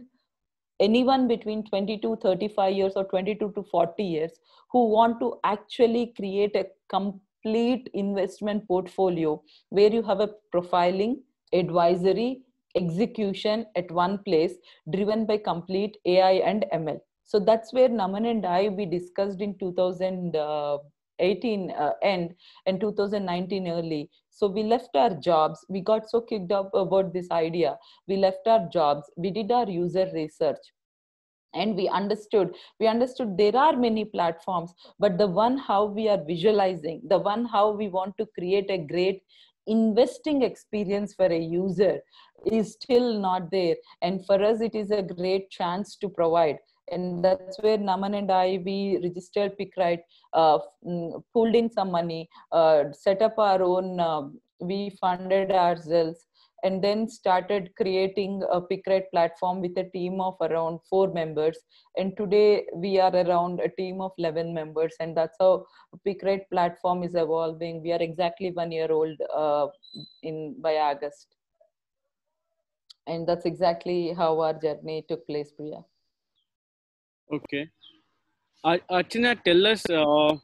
anyone 0.79 1.27
between 1.27 1.63
22 1.63 2.17
35 2.21 2.73
years 2.73 2.93
or 2.95 3.03
22 3.05 3.51
to 3.55 3.63
40 3.63 4.03
years 4.03 4.31
who 4.71 4.89
want 4.89 5.19
to 5.19 5.33
actually 5.43 6.13
create 6.15 6.55
a 6.55 6.65
complete 6.89 7.89
investment 7.93 8.67
portfolio 8.67 9.41
where 9.69 9.91
you 9.91 10.01
have 10.01 10.21
a 10.21 10.29
profiling 10.53 11.17
advisory 11.53 12.41
execution 12.75 13.65
at 13.75 13.91
one 13.91 14.17
place 14.19 14.53
driven 14.93 15.25
by 15.25 15.37
complete 15.37 15.97
ai 16.05 16.33
and 16.51 16.65
ml 16.73 16.99
so 17.31 17.39
that's 17.39 17.71
where 17.77 17.89
naman 17.97 18.25
and 18.27 18.45
i 18.51 18.69
we 18.77 18.85
discussed 18.91 19.41
in 19.45 19.51
2018 19.57 21.71
uh, 21.71 21.91
end 22.01 22.33
and 22.65 22.79
2019 22.81 23.67
early. 23.67 24.09
So 24.31 24.47
we 24.47 24.63
left 24.63 24.95
our 24.95 25.13
jobs. 25.27 25.63
We 25.69 25.81
got 25.81 26.09
so 26.09 26.21
kicked 26.21 26.51
up 26.51 26.71
about 26.73 27.13
this 27.13 27.29
idea. 27.29 27.77
We 28.07 28.17
left 28.17 28.47
our 28.47 28.67
jobs. 28.73 29.11
We 29.15 29.29
did 29.29 29.51
our 29.51 29.69
user 29.69 30.09
research. 30.13 30.57
And 31.53 31.75
we 31.75 31.87
understood. 31.87 32.55
We 32.79 32.87
understood 32.87 33.37
there 33.37 33.55
are 33.55 33.75
many 33.75 34.05
platforms 34.05 34.73
but 34.97 35.19
the 35.19 35.27
one 35.27 35.57
how 35.57 35.85
we 35.85 36.09
are 36.09 36.23
visualizing 36.23 37.01
the 37.13 37.19
one 37.19 37.45
how 37.45 37.69
we 37.71 37.89
want 37.89 38.17
to 38.17 38.25
create 38.39 38.71
a 38.71 38.79
great 38.93 39.21
investing 39.67 40.41
experience 40.41 41.13
for 41.13 41.27
a 41.27 41.39
user 41.39 41.99
is 42.51 42.73
still 42.73 43.19
not 43.19 43.51
there. 43.51 43.75
And 44.01 44.25
for 44.25 44.43
us 44.43 44.61
it 44.61 44.73
is 44.73 44.89
a 44.89 45.03
great 45.03 45.51
chance 45.51 45.95
to 45.97 46.09
provide 46.09 46.57
and 46.91 47.23
that's 47.23 47.59
where 47.61 47.77
Naman 47.77 48.17
and 48.17 48.31
I 48.31 48.61
we 48.65 48.99
registered 49.03 49.57
PickRight, 49.57 49.99
uh, 50.33 50.59
mm, 50.85 51.23
pulled 51.33 51.55
in 51.55 51.69
some 51.69 51.91
money, 51.91 52.29
uh, 52.51 52.91
set 52.91 53.21
up 53.21 53.37
our 53.37 53.61
own. 53.63 53.99
Uh, 53.99 54.29
we 54.61 54.89
funded 55.01 55.51
ourselves, 55.51 56.27
and 56.63 56.83
then 56.83 57.07
started 57.07 57.69
creating 57.77 58.43
a 58.51 58.59
PickRight 58.61 59.03
platform 59.11 59.61
with 59.61 59.77
a 59.77 59.89
team 59.91 60.19
of 60.19 60.35
around 60.41 60.79
four 60.89 61.13
members. 61.13 61.57
And 61.97 62.15
today 62.17 62.65
we 62.75 62.99
are 62.99 63.15
around 63.15 63.61
a 63.61 63.69
team 63.69 64.01
of 64.01 64.11
eleven 64.17 64.53
members, 64.53 64.95
and 64.99 65.15
that's 65.15 65.37
how 65.39 65.65
PickRight 66.05 66.49
platform 66.51 67.03
is 67.03 67.15
evolving. 67.15 67.81
We 67.81 67.93
are 67.93 68.01
exactly 68.01 68.51
one 68.51 68.71
year 68.71 68.91
old 68.91 69.17
uh, 69.33 69.67
in 70.23 70.55
by 70.61 70.75
August. 70.77 71.35
And 73.07 73.25
that's 73.27 73.45
exactly 73.45 74.13
how 74.13 74.39
our 74.39 74.53
journey 74.53 75.03
took 75.07 75.25
place, 75.25 75.51
Priya. 75.51 75.83
Okay. 77.31 77.69
Archana, 78.65 79.41
tell 79.43 79.67
us 79.67 79.89
uh, 79.89 80.35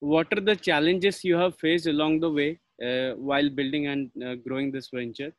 what 0.00 0.26
are 0.36 0.40
the 0.40 0.56
challenges 0.56 1.22
you 1.22 1.36
have 1.36 1.56
faced 1.58 1.86
along 1.86 2.20
the 2.20 2.30
way 2.30 2.58
uh, 2.84 3.12
while 3.16 3.48
building 3.50 3.86
and 3.86 4.10
uh, 4.24 4.34
growing 4.36 4.72
this 4.72 4.88
venture? 4.92 5.32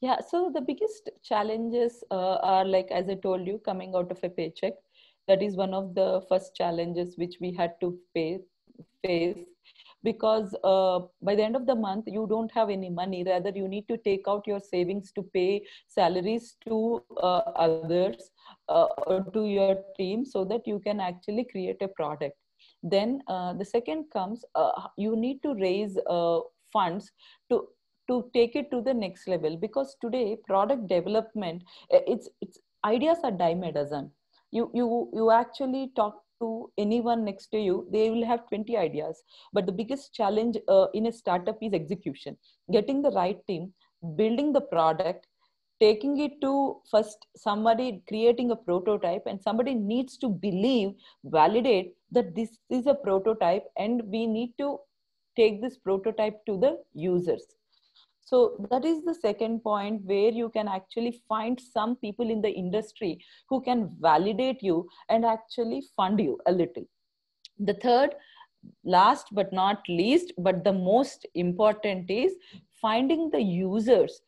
Yeah, 0.00 0.16
so 0.26 0.50
the 0.52 0.60
biggest 0.60 1.10
challenges 1.22 2.02
uh, 2.10 2.36
are 2.42 2.64
like, 2.64 2.88
as 2.90 3.08
I 3.08 3.14
told 3.14 3.46
you, 3.46 3.58
coming 3.64 3.94
out 3.94 4.10
of 4.10 4.18
a 4.22 4.28
paycheck. 4.28 4.72
That 5.28 5.42
is 5.42 5.56
one 5.56 5.74
of 5.74 5.94
the 5.94 6.22
first 6.28 6.56
challenges 6.56 7.16
which 7.16 7.36
we 7.40 7.52
had 7.52 7.74
to 7.80 7.98
pay, 8.14 8.40
face 9.04 9.36
because 10.02 10.54
uh, 10.64 11.00
by 11.22 11.34
the 11.34 11.42
end 11.42 11.56
of 11.56 11.66
the 11.66 11.74
month 11.74 12.04
you 12.06 12.26
don't 12.28 12.50
have 12.52 12.70
any 12.70 12.90
money. 12.90 13.24
Rather 13.24 13.50
you 13.54 13.68
need 13.68 13.86
to 13.88 13.96
take 13.98 14.24
out 14.28 14.46
your 14.46 14.60
savings 14.60 15.12
to 15.12 15.22
pay 15.22 15.62
salaries 15.88 16.56
to 16.66 17.02
uh, 17.22 17.42
others 17.56 18.30
uh, 18.68 18.86
or 19.06 19.24
to 19.32 19.46
your 19.46 19.78
team 19.96 20.24
so 20.24 20.44
that 20.44 20.66
you 20.66 20.80
can 20.80 21.00
actually 21.00 21.44
create 21.44 21.80
a 21.82 21.88
product. 21.88 22.36
Then 22.82 23.20
uh, 23.28 23.52
the 23.54 23.64
second 23.64 24.06
comes 24.12 24.44
uh, 24.54 24.88
you 24.96 25.16
need 25.16 25.42
to 25.42 25.54
raise 25.54 25.98
uh, 26.08 26.40
funds 26.72 27.10
to 27.50 27.68
to 28.08 28.28
take 28.34 28.56
it 28.56 28.70
to 28.70 28.80
the 28.80 28.94
next 28.94 29.28
level. 29.28 29.56
Because 29.56 29.96
today 30.00 30.36
product 30.46 30.88
development 30.88 31.62
it's 31.90 32.28
it's 32.40 32.58
ideas 32.84 33.18
are 33.22 33.30
dime 33.30 33.62
a 33.62 33.72
dozen. 33.72 34.10
You 34.50 34.70
you 34.74 35.10
you 35.12 35.30
actually 35.30 35.92
talk 35.94 36.22
to 36.40 36.70
anyone 36.78 37.24
next 37.24 37.48
to 37.48 37.58
you 37.58 37.86
they 37.92 38.10
will 38.10 38.24
have 38.24 38.48
20 38.48 38.76
ideas. 38.76 39.22
But 39.52 39.66
the 39.66 39.72
biggest 39.72 40.14
challenge 40.14 40.56
uh, 40.68 40.86
in 40.94 41.06
a 41.06 41.12
startup 41.12 41.58
is 41.62 41.72
execution. 41.72 42.36
Getting 42.70 43.02
the 43.02 43.10
right 43.10 43.38
team 43.46 43.72
building 44.16 44.52
the 44.52 44.60
product 44.60 45.26
taking 45.80 46.18
it 46.20 46.40
to 46.42 46.80
first 46.90 47.26
somebody 47.36 48.02
creating 48.08 48.50
a 48.50 48.56
prototype 48.56 49.22
and 49.26 49.42
somebody 49.42 49.74
needs 49.74 50.18
to 50.18 50.28
believe 50.28 50.90
validate 51.24 51.94
that 52.10 52.34
this 52.34 52.58
is 52.68 52.86
a 52.86 52.94
prototype 52.94 53.64
and 53.78 54.02
we 54.04 54.26
need 54.26 54.52
to 54.58 54.78
take 55.36 55.62
this 55.62 55.78
prototype 55.78 56.44
to 56.44 56.58
the 56.58 56.78
users 56.92 57.44
so 58.30 58.64
that 58.70 58.84
is 58.84 59.02
the 59.04 59.14
second 59.14 59.60
point 59.60 60.02
where 60.04 60.30
you 60.30 60.50
can 60.50 60.68
actually 60.68 61.20
find 61.28 61.60
some 61.60 61.96
people 61.96 62.30
in 62.30 62.40
the 62.40 62.50
industry 62.50 63.18
who 63.48 63.60
can 63.60 63.90
validate 64.00 64.62
you 64.62 64.88
and 65.08 65.24
actually 65.24 65.82
fund 65.96 66.20
you 66.20 66.38
a 66.46 66.52
little. 66.52 66.84
The 67.58 67.74
third, 67.74 68.14
last 68.84 69.26
but 69.32 69.52
not 69.52 69.82
least, 69.88 70.32
but 70.38 70.62
the 70.62 70.72
most 70.72 71.26
important 71.34 72.08
is 72.08 72.36
finding 72.80 73.30
the 73.30 73.42
users 73.42 74.20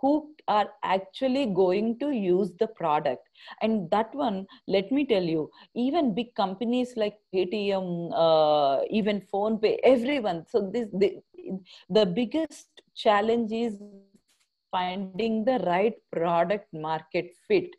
who 0.00 0.34
are 0.48 0.68
actually 0.82 1.46
going 1.46 1.98
to 1.98 2.10
use 2.10 2.52
the 2.58 2.66
product. 2.66 3.28
And 3.62 3.90
that 3.90 4.14
one 4.14 4.46
let 4.66 4.90
me 4.90 5.06
tell 5.06 5.22
you 5.22 5.50
even 5.74 6.14
big 6.14 6.34
companies 6.34 6.94
like 6.96 7.16
paytm 7.34 8.10
uh, 8.14 8.84
even 8.90 9.22
PhonePe 9.32 9.78
everyone. 9.84 10.46
So 10.48 10.70
this 10.72 10.88
the, 10.92 11.18
the 11.88 12.06
biggest 12.06 12.68
challenge 12.94 13.52
is 13.52 13.78
finding 14.70 15.44
the 15.44 15.58
right 15.66 15.94
product 16.12 16.72
market 16.72 17.32
fit 17.46 17.70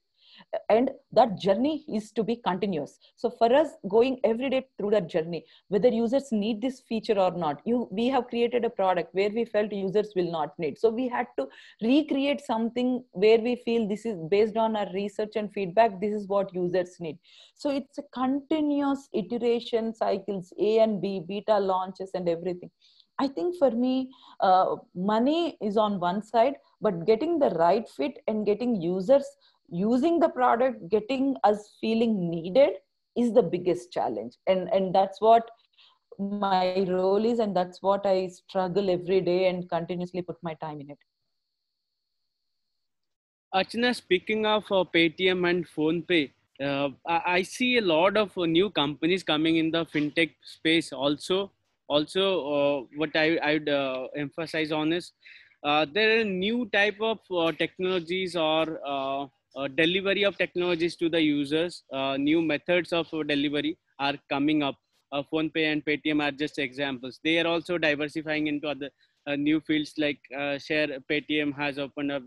and 0.69 0.91
that 1.11 1.37
journey 1.39 1.85
is 1.87 2.11
to 2.11 2.23
be 2.23 2.35
continuous. 2.35 2.99
So 3.15 3.29
for 3.29 3.53
us 3.53 3.69
going 3.87 4.19
every 4.23 4.49
day 4.49 4.65
through 4.77 4.91
that 4.91 5.09
journey 5.09 5.45
whether 5.67 5.89
users 5.89 6.31
need 6.31 6.61
this 6.61 6.81
feature 6.81 7.17
or 7.17 7.31
not 7.31 7.61
you 7.65 7.87
we 7.91 8.07
have 8.07 8.27
created 8.27 8.65
a 8.65 8.69
product 8.69 9.13
where 9.13 9.29
we 9.29 9.45
felt 9.45 9.71
users 9.71 10.13
will 10.15 10.31
not 10.31 10.57
need. 10.57 10.77
So 10.77 10.89
we 10.89 11.07
had 11.07 11.27
to 11.37 11.47
recreate 11.81 12.41
something 12.41 13.03
where 13.11 13.39
we 13.39 13.55
feel 13.57 13.87
this 13.87 14.05
is 14.05 14.17
based 14.29 14.57
on 14.57 14.75
our 14.75 14.91
research 14.93 15.33
and 15.35 15.51
feedback 15.51 15.99
this 16.01 16.13
is 16.13 16.27
what 16.27 16.53
users 16.53 16.95
need. 16.99 17.17
So 17.55 17.69
it's 17.69 17.97
a 17.97 18.03
continuous 18.13 19.09
iteration 19.13 19.93
cycles 19.93 20.53
a 20.59 20.79
and 20.79 21.01
b 21.01 21.21
beta 21.27 21.59
launches 21.59 22.11
and 22.13 22.27
everything. 22.29 22.71
I 23.19 23.27
think 23.27 23.57
for 23.57 23.71
me, 23.71 24.09
uh, 24.39 24.77
money 24.95 25.57
is 25.61 25.75
on 25.75 25.99
one 25.99 26.23
side, 26.23 26.55
but 26.79 27.05
getting 27.05 27.37
the 27.37 27.49
right 27.49 27.87
fit 27.89 28.13
and 28.27 28.45
getting 28.45 28.81
users 28.81 29.25
using 29.71 30.19
the 30.19 30.29
product 30.29 30.89
getting 30.89 31.35
us 31.43 31.75
feeling 31.81 32.29
needed 32.29 32.71
is 33.15 33.33
the 33.33 33.43
biggest 33.43 33.91
challenge 33.91 34.37
and 34.47 34.69
and 34.69 34.93
that's 34.93 35.21
what 35.21 35.49
my 36.19 36.85
role 36.87 37.25
is 37.25 37.39
and 37.39 37.55
that's 37.55 37.81
what 37.81 38.05
i 38.05 38.27
struggle 38.27 38.89
every 38.89 39.21
day 39.21 39.47
and 39.47 39.69
continuously 39.69 40.21
put 40.21 40.37
my 40.41 40.53
time 40.55 40.79
in 40.81 40.89
it 40.89 40.97
Archana, 43.53 43.95
speaking 43.95 44.45
of 44.45 44.63
uh, 44.71 44.83
Paytm 44.93 45.49
and 45.49 45.65
PhonePe, 45.67 46.31
uh, 46.63 46.89
I, 47.07 47.41
see 47.41 47.77
a 47.77 47.81
lot 47.81 48.15
of 48.15 48.37
uh, 48.37 48.45
new 48.45 48.69
companies 48.69 49.23
coming 49.23 49.55
in 49.55 49.71
the 49.71 49.85
fintech 49.87 50.35
space. 50.43 50.93
Also, 50.93 51.51
also 51.87 52.21
uh, 52.53 52.81
what 52.95 53.09
I 53.15 53.37
I 53.37 53.53
would 53.53 53.69
uh, 53.69 54.07
emphasize 54.15 54.71
on 54.71 54.93
is 54.93 55.13
uh, 55.63 55.87
there 55.91 56.19
are 56.19 56.23
new 56.23 56.69
type 56.71 57.01
of 57.01 57.19
technologies 57.57 58.35
or 58.35 58.79
Uh, 59.55 59.67
delivery 59.67 60.23
of 60.23 60.37
technologies 60.37 60.95
to 60.95 61.09
the 61.09 61.21
users. 61.21 61.83
Uh, 61.91 62.17
new 62.17 62.41
methods 62.41 62.93
of 62.93 63.07
delivery 63.27 63.77
are 63.99 64.15
coming 64.29 64.63
up. 64.63 64.75
Uh, 65.11 65.23
PhonePe 65.33 65.71
and 65.71 65.83
Paytm 65.83 66.21
are 66.21 66.31
just 66.31 66.59
examples. 66.59 67.19
They 67.23 67.39
are 67.39 67.47
also 67.47 67.77
diversifying 67.77 68.47
into 68.47 68.67
other 68.67 68.89
new 69.37 69.59
fields 69.61 69.93
like 69.97 70.19
share. 70.59 70.87
Paytm 71.11 71.55
has 71.55 71.79
opened 71.79 72.11
up 72.11 72.23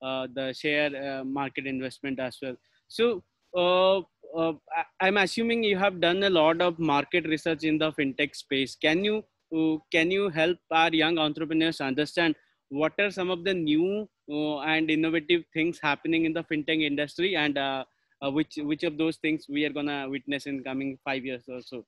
the 0.00 0.52
share 0.52 1.24
market 1.24 1.66
investment 1.66 2.20
as 2.20 2.38
well. 2.40 2.56
So 2.88 3.22
uh, 3.56 3.98
uh, 4.36 4.52
I'm 5.00 5.18
assuming 5.18 5.62
you 5.62 5.76
have 5.76 6.00
done 6.00 6.22
a 6.22 6.30
lot 6.30 6.60
of 6.62 6.78
market 6.78 7.26
research 7.26 7.64
in 7.64 7.78
the 7.78 7.92
fintech 7.92 8.34
space. 8.34 8.76
Can 8.76 9.04
you 9.04 9.24
uh, 9.54 9.76
can 9.90 10.10
you 10.10 10.30
help 10.30 10.58
our 10.70 10.88
young 10.90 11.18
entrepreneurs 11.18 11.80
understand 11.80 12.34
what 12.72 12.94
are 13.00 13.10
some 13.10 13.30
of 13.30 13.44
the 13.44 13.54
new 13.54 14.08
uh, 14.30 14.60
and 14.60 14.90
innovative 14.90 15.44
things 15.54 15.80
happening 15.82 16.24
in 16.26 16.32
the 16.34 16.44
fintech 16.44 16.82
industry, 16.82 17.36
and 17.36 17.58
uh, 17.58 17.84
uh, 18.24 18.30
which 18.30 18.58
which 18.62 18.84
of 18.84 18.98
those 18.98 19.16
things 19.16 19.46
we 19.48 19.64
are 19.66 19.74
gonna 19.80 20.08
witness 20.08 20.46
in 20.46 20.62
coming 20.64 20.98
five 21.04 21.24
years 21.24 21.44
or 21.48 21.60
so? 21.62 21.84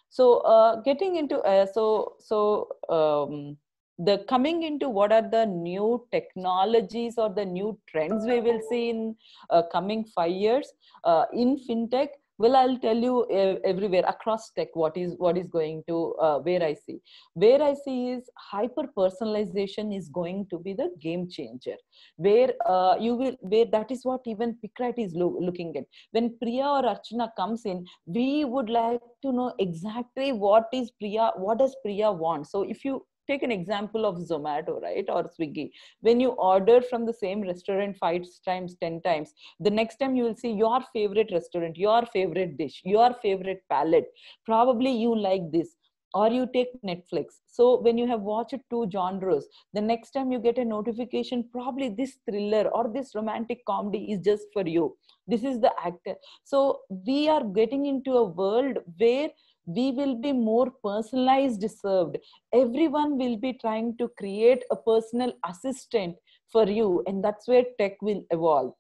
So 0.10 0.38
uh, 0.40 0.82
getting 0.82 1.16
into 1.18 1.40
uh, 1.40 1.66
so 1.66 2.14
so 2.20 2.70
um, 2.90 3.58
the 4.00 4.24
coming 4.30 4.64
into 4.64 4.90
what 4.90 5.12
are 5.12 5.28
the 5.28 5.46
new 5.46 6.06
technologies 6.12 7.16
or 7.18 7.30
the 7.30 7.46
new 7.46 7.78
trends 7.88 8.26
we 8.26 8.40
will 8.40 8.62
see 8.70 8.90
in 8.90 9.16
uh, 9.50 9.64
coming 9.72 10.06
5 10.06 10.32
years 10.32 10.72
uh, 11.04 11.26
in 11.34 11.58
fintech 11.58 12.10
well 12.38 12.56
i'll 12.56 12.78
tell 12.78 12.98
you 12.98 13.60
everywhere 13.66 14.04
across 14.08 14.50
tech 14.52 14.70
what 14.74 14.96
is 14.98 15.16
what 15.18 15.38
is 15.38 15.48
going 15.48 15.84
to 15.88 16.14
uh, 16.22 16.40
where 16.40 16.64
i 16.64 16.74
see. 16.74 17.00
Where 17.34 17.62
i 17.62 17.74
see 17.74 18.10
is 18.12 18.30
hyper 18.38 18.86
personalization 18.98 19.96
is 19.98 20.10
going 20.10 20.48
to 20.52 20.60
be 20.60 20.74
the 20.74 20.90
game 21.00 21.30
changer. 21.30 21.76
Where 22.16 22.54
uh, 22.66 22.96
you 23.00 23.16
will 23.16 23.36
where 23.42 23.66
that 23.66 23.92
is 23.92 24.04
what 24.04 24.22
even 24.26 24.58
PickRight 24.64 24.98
is 24.98 25.14
lo- 25.14 25.38
looking 25.40 25.76
at. 25.78 25.86
When 26.12 26.38
priya 26.42 26.66
or 26.66 26.84
archana 26.84 27.30
comes 27.36 27.66
in 27.66 27.86
we 28.06 28.46
would 28.46 28.70
like 28.70 29.02
to 29.24 29.32
know 29.32 29.54
exactly 29.60 30.32
what 30.32 30.68
is 30.74 30.92
priya 30.92 31.32
what 31.36 31.60
does 31.60 31.76
priya 31.84 32.12
want? 32.12 32.48
So 32.48 32.64
if 32.64 32.86
you 32.86 33.06
take 33.28 33.44
an 33.44 33.52
example 33.52 34.06
of 34.06 34.16
zomato 34.18 34.82
right 34.82 35.06
or 35.10 35.30
swiggy. 35.38 35.72
When 36.02 36.20
you 36.20 36.30
order 36.30 36.82
from 36.82 37.06
the 37.06 37.14
same 37.14 37.42
restaurant 37.42 37.98
five 37.98 38.24
times 38.46 38.76
ten 38.82 39.02
times 39.02 39.34
the 39.60 39.70
next 39.70 39.98
time 39.98 40.16
you 40.16 40.24
will 40.24 40.36
see 40.36 40.52
your 40.52 40.80
favorite 40.94 41.30
restaurant 41.32 41.78
your 41.78 42.06
favorite 42.06 42.58
dish 42.58 42.82
your 42.86 43.14
favorite 43.22 43.62
palette 43.70 44.08
probably 44.46 44.92
you 44.92 45.16
like 45.16 45.52
this 45.52 45.76
or 46.14 46.30
you 46.30 46.48
take 46.54 46.70
netflix. 46.84 47.26
So 47.48 47.82
when 47.82 47.98
you 47.98 48.08
have 48.08 48.22
watched 48.22 48.56
two 48.70 48.88
genres 48.92 49.48
the 49.74 49.82
next 49.82 50.12
time 50.12 50.32
you 50.32 50.40
get 50.40 50.58
a 50.58 50.66
notification 50.66 51.44
probably 51.52 51.90
this 51.90 52.18
thriller 52.28 52.70
or 52.70 52.92
this 52.94 53.14
romantic 53.14 53.66
comedy 53.66 54.12
is 54.12 54.20
just 54.24 54.46
for 54.54 54.66
you. 54.66 54.96
This 55.28 55.44
is 55.44 55.60
the 55.60 55.72
actor. 55.84 56.16
So 56.44 56.80
we 57.06 57.28
are 57.28 57.44
getting 57.44 57.86
into 57.86 58.14
a 58.14 58.24
world 58.24 58.78
where 58.98 59.30
we 59.68 59.92
will 59.92 60.16
be 60.16 60.32
more 60.32 60.72
personalized 60.84 61.64
served. 61.70 62.18
Everyone 62.54 63.18
will 63.18 63.38
be 63.38 63.54
trying 63.54 63.98
to 63.98 64.10
create 64.18 64.64
a 64.72 64.76
personal 64.76 65.34
assistant 65.48 66.16
for 66.52 66.66
you 66.66 67.04
and 67.06 67.24
that's 67.24 67.48
where 67.48 67.66
tech 67.78 68.02
will 68.02 68.24
evolve 68.32 68.74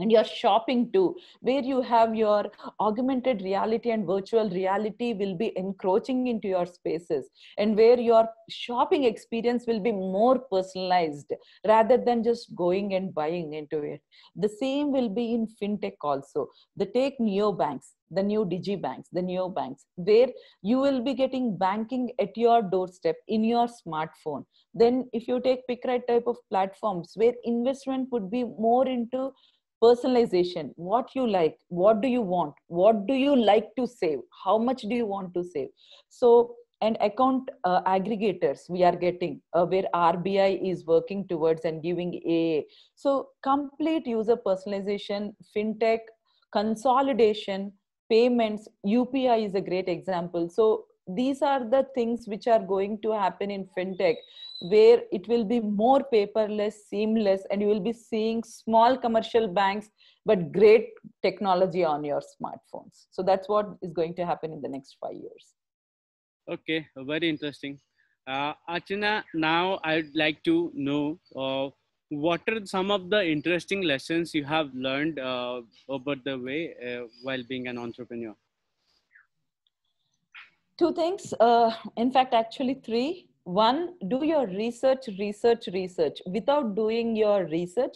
and 0.00 0.10
your 0.10 0.24
shopping 0.24 0.90
too 0.92 1.16
where 1.40 1.62
you 1.62 1.80
have 1.82 2.14
your 2.14 2.50
augmented 2.80 3.42
reality 3.42 3.90
and 3.90 4.06
virtual 4.06 4.48
reality 4.50 5.12
will 5.12 5.36
be 5.36 5.52
encroaching 5.56 6.26
into 6.26 6.48
your 6.48 6.66
spaces 6.66 7.30
and 7.58 7.76
where 7.76 8.00
your 8.00 8.28
shopping 8.48 9.04
experience 9.04 9.66
will 9.66 9.80
be 9.80 9.92
more 9.92 10.38
personalized 10.50 11.32
rather 11.66 11.96
than 11.96 12.24
just 12.24 12.54
going 12.54 12.94
and 12.94 13.14
buying 13.14 13.54
into 13.54 13.82
it. 13.82 14.00
The 14.36 14.48
same 14.48 14.92
will 14.92 15.08
be 15.08 15.34
in 15.34 15.46
fintech 15.60 15.96
also. 16.02 16.48
The 16.76 16.86
take 16.86 17.18
neobanks 17.20 17.92
the 18.10 18.22
new 18.22 18.44
digibanks 18.44 19.06
the 19.12 19.20
neobanks 19.20 19.84
where 19.94 20.28
you 20.62 20.78
will 20.78 21.00
be 21.00 21.14
getting 21.14 21.56
banking 21.56 22.10
at 22.18 22.36
your 22.36 22.60
doorstep 22.62 23.16
in 23.28 23.44
your 23.44 23.68
smartphone. 23.68 24.44
Then 24.74 25.08
if 25.12 25.28
you 25.28 25.40
take 25.40 25.66
PickRight 25.68 26.06
type 26.08 26.24
of 26.26 26.36
platforms 26.50 27.12
where 27.14 27.34
investment 27.44 28.08
would 28.10 28.30
be 28.30 28.44
more 28.44 28.86
into 28.88 29.32
personalization 29.82 30.70
what 30.76 31.14
you 31.14 31.26
like 31.26 31.56
what 31.68 32.00
do 32.00 32.08
you 32.08 32.22
want 32.22 32.54
what 32.66 33.06
do 33.06 33.14
you 33.14 33.34
like 33.36 33.68
to 33.76 33.86
save 33.86 34.18
how 34.44 34.58
much 34.58 34.82
do 34.82 34.94
you 34.94 35.06
want 35.06 35.32
to 35.34 35.42
save? 35.44 35.68
So 36.08 36.54
and 36.82 36.96
account 37.00 37.50
uh, 37.64 37.82
aggregators 37.82 38.68
we 38.68 38.82
are 38.84 38.96
getting 38.96 39.40
uh, 39.52 39.66
where 39.66 39.84
rbi 39.94 40.70
is 40.70 40.86
working 40.86 41.26
towards 41.28 41.64
and 41.64 41.82
giving 41.82 42.14
a 42.26 42.64
so 42.94 43.28
complete 43.42 44.06
user 44.06 44.36
personalization 44.36 45.34
fintech 45.54 45.98
consolidation 46.52 47.72
payments 48.10 48.68
upi 48.84 49.46
is 49.46 49.54
a 49.54 49.60
great 49.60 49.88
example. 49.88 50.48
So 50.48 50.84
these 51.14 51.42
are 51.42 51.64
the 51.64 51.86
things 51.94 52.26
which 52.26 52.46
are 52.46 52.58
going 52.58 53.00
to 53.02 53.12
happen 53.12 53.50
in 53.50 53.66
fintech 53.76 54.16
where 54.60 55.02
it 55.10 55.26
will 55.26 55.44
be 55.44 55.60
more 55.60 56.00
paperless 56.12 56.74
seamless 56.88 57.42
and 57.50 57.62
you 57.62 57.68
will 57.68 57.80
be 57.80 57.92
seeing 57.92 58.42
small 58.44 58.96
commercial 58.96 59.48
banks 59.48 59.88
but 60.26 60.52
great 60.52 60.88
technology 61.22 61.82
on 61.82 62.04
your 62.04 62.20
smartphones. 62.20 63.06
So 63.10 63.22
that's 63.22 63.48
what 63.48 63.70
is 63.80 63.92
going 63.92 64.14
to 64.16 64.26
happen 64.26 64.52
in 64.52 64.60
the 64.60 64.68
next 64.68 64.96
5 65.00 65.12
years. 65.14 65.54
Okay 66.48 66.86
very 66.96 67.28
interesting. 67.28 67.80
Uh, 68.26 68.52
Archana, 68.68 69.24
now 69.34 69.80
I'd 69.82 70.14
like 70.14 70.42
to 70.44 70.70
know 70.74 71.18
uh, 71.34 71.70
what 72.10 72.42
are 72.48 72.66
some 72.66 72.90
of 72.90 73.08
the 73.08 73.24
interesting 73.26 73.82
lessons 73.82 74.34
you 74.34 74.44
have 74.44 74.68
learned 74.74 75.18
uh, 75.18 75.62
over 75.88 76.16
the 76.16 76.38
way 76.38 76.74
uh, 76.84 77.06
while 77.22 77.42
being 77.48 77.68
an 77.68 77.78
entrepreneur? 77.78 78.34
Two 80.80 80.94
things. 80.94 81.34
Uh, 81.38 81.70
in 81.98 82.10
fact, 82.10 82.32
actually, 82.32 82.80
three 82.82 83.26
one 83.44 83.94
do 84.08 84.24
your 84.24 84.46
research 84.46 85.08
research 85.18 85.66
research 85.74 86.20
without 86.26 86.74
doing 86.74 87.16
your 87.16 87.46
research 87.46 87.94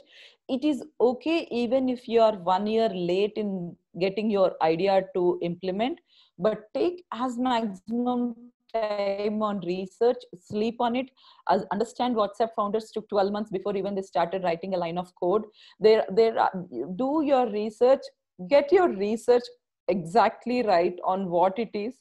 it 0.49 0.65
is 0.65 0.83
okay 1.01 1.47
even 1.51 1.89
if 1.89 2.09
you 2.09 2.21
are 2.21 2.37
one 2.49 2.67
year 2.67 2.89
late 2.89 3.35
in 3.37 3.77
getting 4.01 4.31
your 4.31 4.53
idea 4.63 5.03
to 5.15 5.39
implement 5.43 5.99
but 6.39 6.65
take 6.75 7.05
as 7.13 7.37
maximum 7.39 8.35
time 8.73 9.43
on 9.43 9.61
research 9.61 10.25
sleep 10.41 10.81
on 10.81 10.97
it 10.97 11.11
as 11.51 11.65
understand 11.73 12.17
whatsapp 12.17 12.55
founders 12.57 12.91
took 12.91 13.09
12 13.11 13.31
months 13.31 13.51
before 13.51 13.77
even 13.77 13.95
they 13.95 14.03
started 14.03 14.43
writing 14.43 14.75
a 14.75 14.79
line 14.79 14.97
of 14.97 15.15
code 15.15 15.45
there 15.79 16.05
there 16.11 16.49
do 16.97 17.23
your 17.23 17.47
research 17.51 18.01
get 18.49 18.73
your 18.73 18.89
research 18.89 19.45
exactly 19.89 20.63
right 20.63 20.99
on 21.05 21.29
what 21.29 21.59
it 21.59 21.71
is 21.75 21.95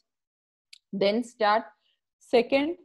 then 0.94 1.24
start. 1.24 1.64
Second 2.20 2.78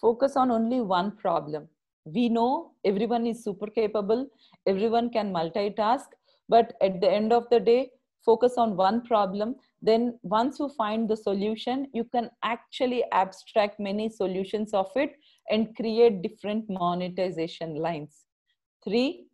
focus 0.00 0.36
on 0.36 0.50
only 0.50 0.80
one 0.80 1.12
problem. 1.12 1.68
We 2.04 2.28
know 2.28 2.72
everyone 2.84 3.26
is 3.26 3.44
super 3.44 3.68
capable 3.68 4.26
everyone 4.66 5.10
can 5.10 5.32
multitask 5.32 6.06
but 6.48 6.72
at 6.80 7.00
the 7.00 7.10
end 7.10 7.32
of 7.32 7.48
the 7.50 7.60
day 7.60 7.90
focus 8.24 8.54
on 8.56 8.76
one 8.76 9.02
problem. 9.02 9.56
Then 9.80 10.18
once 10.22 10.58
you 10.58 10.68
find 10.68 11.08
the 11.08 11.16
solution 11.16 11.88
you 11.92 12.04
can 12.04 12.30
actually 12.42 13.04
abstract 13.12 13.78
many 13.78 14.08
solutions 14.08 14.72
of 14.74 14.90
it 14.96 15.12
and 15.50 15.74
create 15.76 16.22
different 16.22 16.68
monetization 16.68 17.76
lines. 17.76 18.24
Three 18.82 19.26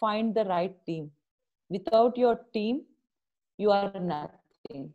find 0.00 0.34
the 0.34 0.44
right 0.44 0.74
team. 0.86 1.10
Without 1.68 2.16
your 2.16 2.40
team 2.54 2.82
you 3.58 3.70
are 3.70 3.92
nothing 4.00 4.92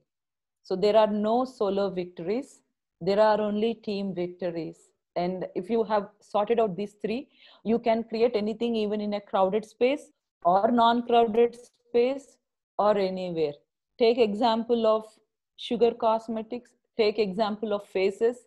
so 0.64 0.76
there 0.76 0.96
are 0.96 1.08
no 1.08 1.46
solo 1.46 1.90
victories. 1.90 2.62
There 3.00 3.20
are 3.20 3.42
only 3.42 3.74
team 3.74 4.14
victories. 4.14 4.78
And 5.16 5.46
if 5.56 5.70
you 5.70 5.84
have 5.84 6.10
sorted 6.22 6.60
out 6.60 6.78
these 6.78 6.94
three 7.02 7.28
you 7.66 7.80
can 7.80 8.04
create 8.04 8.36
anything 8.36 8.76
even 8.76 9.02
in 9.02 9.16
a 9.16 9.22
crowded 9.22 9.66
space 9.66 10.12
or 10.44 10.72
non-crowded 10.72 11.58
space 11.90 12.38
or 12.80 12.98
anywhere. 12.98 13.54
Take 14.00 14.18
example 14.18 14.88
of 14.88 15.06
sugar 15.58 15.92
cosmetics. 15.92 16.72
Take 16.98 17.20
example 17.20 17.74
of 17.74 17.86
faces 17.86 18.38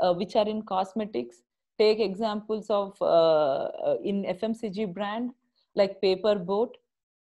uh, 0.00 0.12
which 0.14 0.36
are 0.36 0.48
in 0.48 0.62
cosmetics. 0.62 1.42
Take 1.78 1.98
examples 1.98 2.70
of 2.70 2.96
uh, 3.00 3.04
uh 3.04 3.96
in 4.04 4.22
fmcg 4.24 4.94
brand 4.94 5.32
like 5.74 6.00
paper 6.00 6.36
boat. 6.36 6.76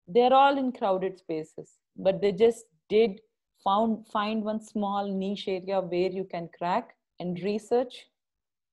They're 0.07 0.35
all 0.35 0.59
in 0.59 0.73
crowded 0.73 1.19
spaces 1.19 1.79
but 1.97 2.21
they 2.21 2.33
just 2.33 2.67
did 2.89 3.21
found 3.65 4.07
find 4.09 4.43
one 4.45 4.61
small 4.61 5.07
niche 5.07 5.49
area 5.49 5.81
where 5.81 6.11
you 6.11 6.25
can 6.25 6.49
crack 6.59 6.97
and 7.21 7.41
research 7.43 8.07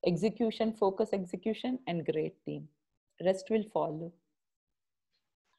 execution 0.06 0.74
focus 0.74 1.10
execution 1.14 1.80
and 1.88 2.06
great 2.06 2.36
team. 2.46 2.68
Rest 3.24 3.50
will 3.50 3.66
follow. 3.74 4.12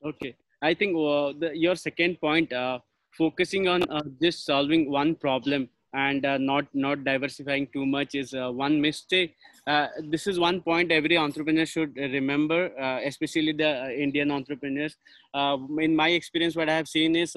Okay. 0.04 0.34
I 0.62 0.74
think 0.74 0.96
uh, 0.96 1.32
the, 1.38 1.52
your 1.54 1.74
second 1.74 2.20
point 2.20 2.52
uh, 2.52 2.78
focusing 3.16 3.68
on 3.68 3.82
uh, 3.84 4.02
just 4.20 4.44
solving 4.44 4.90
one 4.90 5.14
problem 5.14 5.68
and 5.92 6.24
uh, 6.24 6.38
not 6.38 6.66
not 6.72 7.02
diversifying 7.04 7.66
too 7.72 7.84
much 7.84 8.14
is 8.14 8.32
uh, 8.32 8.50
one 8.50 8.80
mistake. 8.80 9.34
Uh, 9.66 9.88
this 10.08 10.26
is 10.26 10.38
one 10.38 10.60
point 10.60 10.92
every 10.92 11.16
entrepreneur 11.16 11.66
should 11.66 11.96
remember 11.96 12.66
especially 13.04 13.52
the 13.52 13.72
indian 14.00 14.30
entrepreneurs. 14.30 14.96
In 15.34 15.96
my 15.96 16.10
experience 16.10 16.54
what 16.54 16.68
i 16.68 16.76
have 16.76 16.88
seen 16.88 17.16
is 17.16 17.36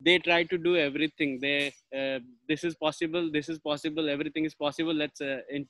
they 0.00 0.18
try 0.18 0.42
to 0.44 0.58
do 0.58 0.76
everything. 0.76 1.38
They 1.40 1.72
uh, 1.96 2.20
this 2.48 2.64
is 2.64 2.74
possible 2.74 3.30
this 3.30 3.48
is 3.48 3.58
possible 3.58 4.08
everything 4.08 4.44
is 4.44 4.54
possible. 4.54 4.94
Let's 4.94 5.20
uh, 5.20 5.40
in, 5.50 5.66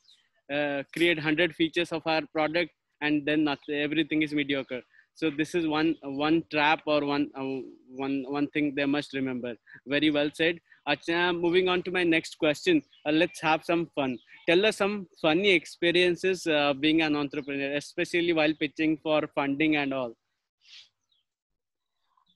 uh, 0.52 0.82
create 0.94 1.16
100 1.16 1.54
features 1.54 1.92
of 1.92 2.02
our 2.06 2.22
product 2.32 2.70
and 3.00 3.24
then 3.26 3.44
not, 3.44 3.58
everything 3.68 4.22
is 4.22 4.32
mediocre. 4.32 4.82
So 5.14 5.30
this 5.30 5.54
is 5.54 5.66
one 5.66 5.96
one 6.02 6.44
trap 6.50 6.80
or 6.86 7.04
one 7.04 7.30
uh, 7.36 7.60
one 8.04 8.24
one 8.28 8.48
thing 8.48 8.74
they 8.74 8.86
must 8.86 9.12
remember. 9.12 9.54
Very 9.86 10.10
well 10.10 10.30
said. 10.32 10.60
Archana, 10.88 11.38
moving 11.38 11.68
on 11.68 11.82
to 11.82 11.90
my 11.90 12.04
next 12.04 12.38
question. 12.38 12.82
Uh, 13.06 13.12
let's 13.12 13.40
have 13.40 13.64
some 13.64 13.86
fun. 13.94 14.18
Tell 14.48 14.64
us 14.64 14.78
some 14.78 15.06
funny 15.20 15.50
experiences 15.50 16.46
uh, 16.46 16.72
being 16.72 17.02
an 17.02 17.14
entrepreneur 17.16 17.74
especially 17.76 18.32
while 18.32 18.54
pitching 18.54 18.96
for 19.02 19.28
funding 19.34 19.76
and 19.76 19.92
all 19.92 20.14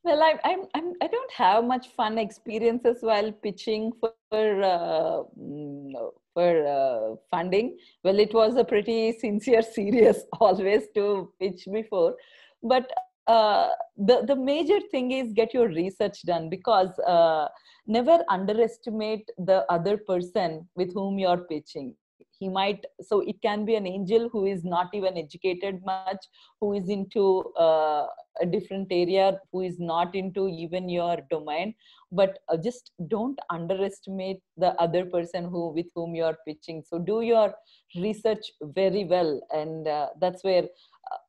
well, 0.05 0.23
I, 0.23 0.39
I'm, 0.45 0.65
I'm, 0.75 0.93
I 1.03 1.07
don't 1.07 1.33
have 1.33 1.65
much 1.65 1.89
fun 1.97 2.19
experiences 2.19 2.99
while 3.01 3.33
pitching 3.33 3.91
for 4.01 4.63
uh, 4.63 5.23
mm, 5.39 5.93
for 6.35 6.67
uh, 6.67 7.17
funding. 7.31 7.79
Well, 8.03 8.19
it 8.19 8.35
was 8.35 8.57
a 8.57 8.65
pretty 8.65 9.13
sincere, 9.19 9.63
serious 9.79 10.25
always 10.41 10.85
to 10.95 11.33
pitch 11.41 11.67
before, 11.73 12.17
but 12.63 12.91
uh, 13.27 13.69
the 13.97 14.25
the 14.27 14.37
major 14.37 14.81
thing 14.91 15.13
is 15.13 15.33
get 15.33 15.55
your 15.55 15.69
research 15.69 16.23
done 16.23 16.51
because 16.51 16.99
uh, 17.01 17.49
never 17.87 18.19
underestimate 18.29 19.31
the 19.39 19.65
other 19.73 19.97
person 19.97 20.69
with 20.77 20.93
whom 20.93 21.19
you're 21.19 21.45
pitching 21.49 21.95
he 22.45 22.51
might 22.59 22.85
so 23.11 23.21
it 23.33 23.41
can 23.47 23.65
be 23.71 23.75
an 23.81 23.87
angel 23.87 24.29
who 24.33 24.45
is 24.55 24.65
not 24.75 24.99
even 24.99 25.19
educated 25.25 25.81
much 25.93 26.23
who 26.61 26.73
is 26.79 26.89
into 26.97 27.25
uh, 27.67 28.07
a 28.45 28.47
different 28.55 28.89
area 28.91 29.27
who 29.53 29.61
is 29.71 29.79
not 29.93 30.15
into 30.23 30.49
even 30.65 30.89
your 30.89 31.17
domain 31.31 31.75
but 32.15 32.39
uh, 32.49 32.57
just 32.57 32.93
don't 33.09 33.39
underestimate 33.51 34.41
the 34.57 34.71
other 34.81 35.05
person 35.05 35.45
who 35.45 35.73
with 35.73 35.87
whom 35.95 36.15
you 36.15 36.25
are 36.25 36.39
pitching. 36.47 36.83
So 36.89 36.99
do 36.99 37.23
your 37.23 37.55
research 37.97 38.53
very 38.63 39.05
well 39.05 39.41
and 39.51 39.89
uh, 39.89 40.09
that's 40.21 40.45
where 40.45 40.65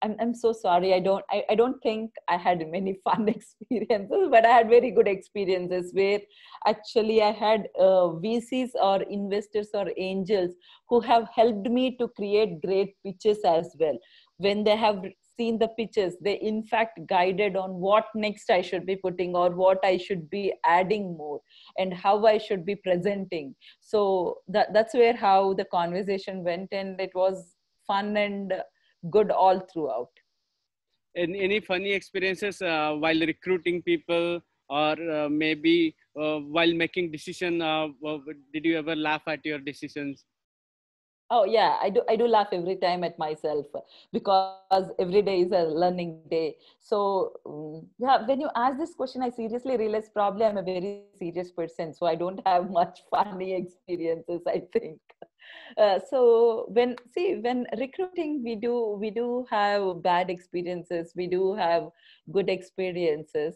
I'm, 0.02 0.16
I'm 0.20 0.34
so 0.34 0.52
sorry. 0.52 0.94
I 0.94 1.00
don't 1.00 1.24
I, 1.30 1.44
I 1.50 1.56
don't 1.56 1.82
think 1.82 2.12
i 2.28 2.38
had 2.38 2.66
many 2.70 2.98
fun 3.04 3.28
experiences 3.28 4.28
but 4.32 4.46
i 4.46 4.50
had 4.50 4.70
very 4.70 4.92
good 4.92 5.08
experiences 5.08 5.92
where 5.94 6.20
actually 6.68 7.22
i 7.22 7.32
had 7.32 7.68
uh, 7.80 8.08
vcs 8.26 8.72
or 8.76 9.02
investors 9.04 9.70
or 9.74 9.88
angels 9.98 10.56
who 10.90 11.00
have 11.00 11.28
helped 11.34 11.70
me 11.70 11.96
to 11.98 12.08
create 12.10 12.62
great 12.62 12.96
pitches 13.04 13.40
as 13.46 13.76
well. 13.80 13.98
When 14.38 14.64
they 14.64 14.76
have 14.76 15.04
seen 15.38 15.58
the 15.60 15.68
pitches 15.70 16.16
they 16.22 16.36
in 16.36 16.64
fact 16.64 17.00
guided 17.08 17.58
on 17.58 17.72
what 17.86 18.06
next 18.16 18.50
i 18.50 18.62
should 18.62 18.86
be 18.86 18.96
putting 18.96 19.36
or 19.36 19.50
what 19.50 19.80
i 19.84 19.98
should 19.98 20.30
be 20.30 20.54
adding 20.64 21.18
more 21.18 21.42
and 21.78 21.94
how 21.94 22.26
i 22.26 22.38
should 22.38 22.66
be 22.66 22.76
presenting. 22.76 23.56
So 23.82 24.38
that, 24.48 24.74
that's 24.74 24.94
where 24.94 25.16
how 25.16 25.54
the 25.54 25.66
conversation 25.66 26.44
went 26.44 26.70
and 26.72 27.00
it 27.02 27.12
was 27.14 27.56
fun 27.86 28.16
and 28.18 28.54
good 29.10 29.32
all 29.32 29.60
throughout. 29.60 30.10
And 31.15 31.36
any 31.36 31.60
funny 31.60 31.91
experiences 31.94 32.62
uh, 32.62 32.94
while 32.98 33.20
recruiting 33.20 33.82
people 33.82 34.41
or 34.70 34.96
uh, 35.12 35.30
maybe 35.30 35.96
uh, 36.20 36.39
while 36.39 36.74
making 36.74 37.12
decision 37.12 37.62
uh, 37.62 37.88
did 38.54 38.65
you 38.65 38.78
ever 38.78 38.96
laugh 38.96 39.24
at 39.28 39.46
your 39.46 39.60
decisions? 39.60 40.26
Oh 41.32 41.44
yeah 41.46 41.78
i 41.82 41.89
do 41.89 42.02
i 42.10 42.15
do 42.15 42.28
laugh 42.28 42.50
every 42.52 42.76
time 42.78 43.04
at 43.04 43.18
myself 43.18 43.65
because 44.13 44.91
every 45.00 45.22
day 45.22 45.41
is 45.41 45.52
a 45.52 45.63
learning 45.63 46.22
day. 46.30 46.58
So 46.80 47.34
um, 47.46 47.88
yeah 48.00 48.26
when 48.28 48.39
you 48.41 48.50
ask 48.56 48.78
this 48.78 48.94
question 48.96 49.24
i 49.24 49.30
seriously 49.30 49.78
realize 49.78 50.10
probably 50.13 50.46
i'm 50.46 50.58
a 50.58 50.63
very 50.63 51.08
serious 51.18 51.52
person 51.52 51.94
so 51.94 52.06
i 52.06 52.15
don't 52.15 52.39
have 52.46 52.70
much 52.80 53.02
funny 53.10 53.54
experiences 53.56 54.41
i 54.48 54.62
think 54.74 55.00
uh, 55.77 55.99
so 56.10 56.65
when 56.69 56.95
see 57.13 57.36
when 57.36 57.65
recruiting 57.77 58.43
we 58.43 58.55
do 58.55 58.97
we 58.99 59.10
do 59.10 59.45
have 59.49 60.01
bad 60.01 60.29
experiences 60.29 61.13
we 61.15 61.27
do 61.27 61.53
have 61.53 61.89
good 62.31 62.49
experiences. 62.49 63.55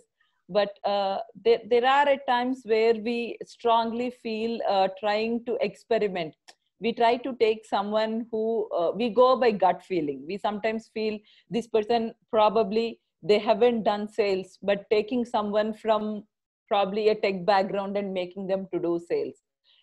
But 0.52 0.80
uh, 0.84 1.19
there, 1.45 1.60
there 1.69 1.86
are 1.86 2.10
at 2.10 2.25
times 2.28 2.62
where 2.63 2.95
we 2.95 3.38
strongly 3.45 4.10
feel 4.10 4.60
uh, 4.67 4.88
trying 4.99 5.45
to 5.45 5.58
experiment. 5.62 6.34
We 6.80 6.93
try 6.93 7.17
to 7.17 7.36
take 7.39 7.65
someone 7.65 8.25
who 8.32 8.67
uh, 8.75 8.91
we 8.95 9.10
go 9.10 9.36
by 9.36 9.52
gut 9.52 9.84
feeling. 9.84 10.23
We 10.28 10.38
sometimes 10.38 10.89
feel 10.93 11.19
this 11.49 11.67
person 11.67 12.13
probably 12.32 12.99
they 13.21 13.38
haven't 13.38 13.84
done 13.84 14.08
sales 14.08 14.58
but 14.63 14.89
taking 14.89 15.25
someone 15.25 15.73
from 15.73 16.23
probably 16.69 17.10
a 17.10 17.15
tech 17.15 17.45
background 17.45 17.97
and 17.97 18.13
making 18.13 18.47
them 18.47 18.67
to 18.73 18.80
do 18.80 18.99
sales. 19.08 19.36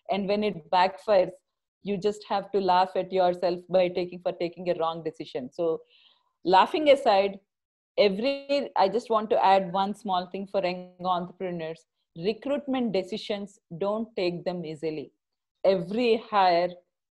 And 0.09 0.27
when 0.27 0.43
it 0.43 0.69
backfires 0.71 1.31
you 1.83 1.97
just 1.97 2.23
have 2.27 2.51
to 2.51 2.59
laugh 2.59 2.91
at 2.95 3.11
yourself 3.11 3.59
by 3.69 3.87
taking 3.87 4.19
for 4.19 4.31
taking 4.33 4.69
a 4.69 4.75
wrong 4.79 5.03
decision. 5.03 5.49
So 5.51 5.81
laughing 6.45 6.89
aside 6.89 7.39
every 7.97 8.69
i 8.77 8.87
just 8.87 9.09
want 9.09 9.27
to 9.27 9.43
add 9.43 9.73
one 9.73 9.93
small 9.95 10.27
thing 10.31 10.47
for 10.51 10.63
young 10.63 10.93
entrepreneurs. 11.03 11.85
Recruitment 12.17 12.93
decisions 12.93 13.59
don't 13.77 14.07
take 14.15 14.43
them 14.43 14.65
easily. 14.65 15.11
Every 15.63 16.23
hire 16.29 16.69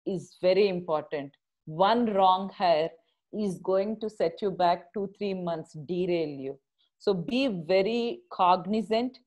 is 0.06 0.36
very 0.40 0.68
important. 0.68 1.32
One 1.66 2.06
wrong 2.12 2.50
hire 2.56 2.90
is 3.32 3.58
going 3.58 3.98
to 4.00 4.10
set 4.10 4.42
you 4.42 4.50
back 4.50 4.92
two 4.92 5.10
three 5.16 5.34
months 5.34 5.72
derail 5.72 6.28
you. 6.28 6.58
So 6.98 7.14
be 7.14 7.48
very 7.48 8.20
cognizant 8.30 9.18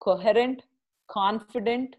coherent 0.00 0.62
confident 1.10 1.96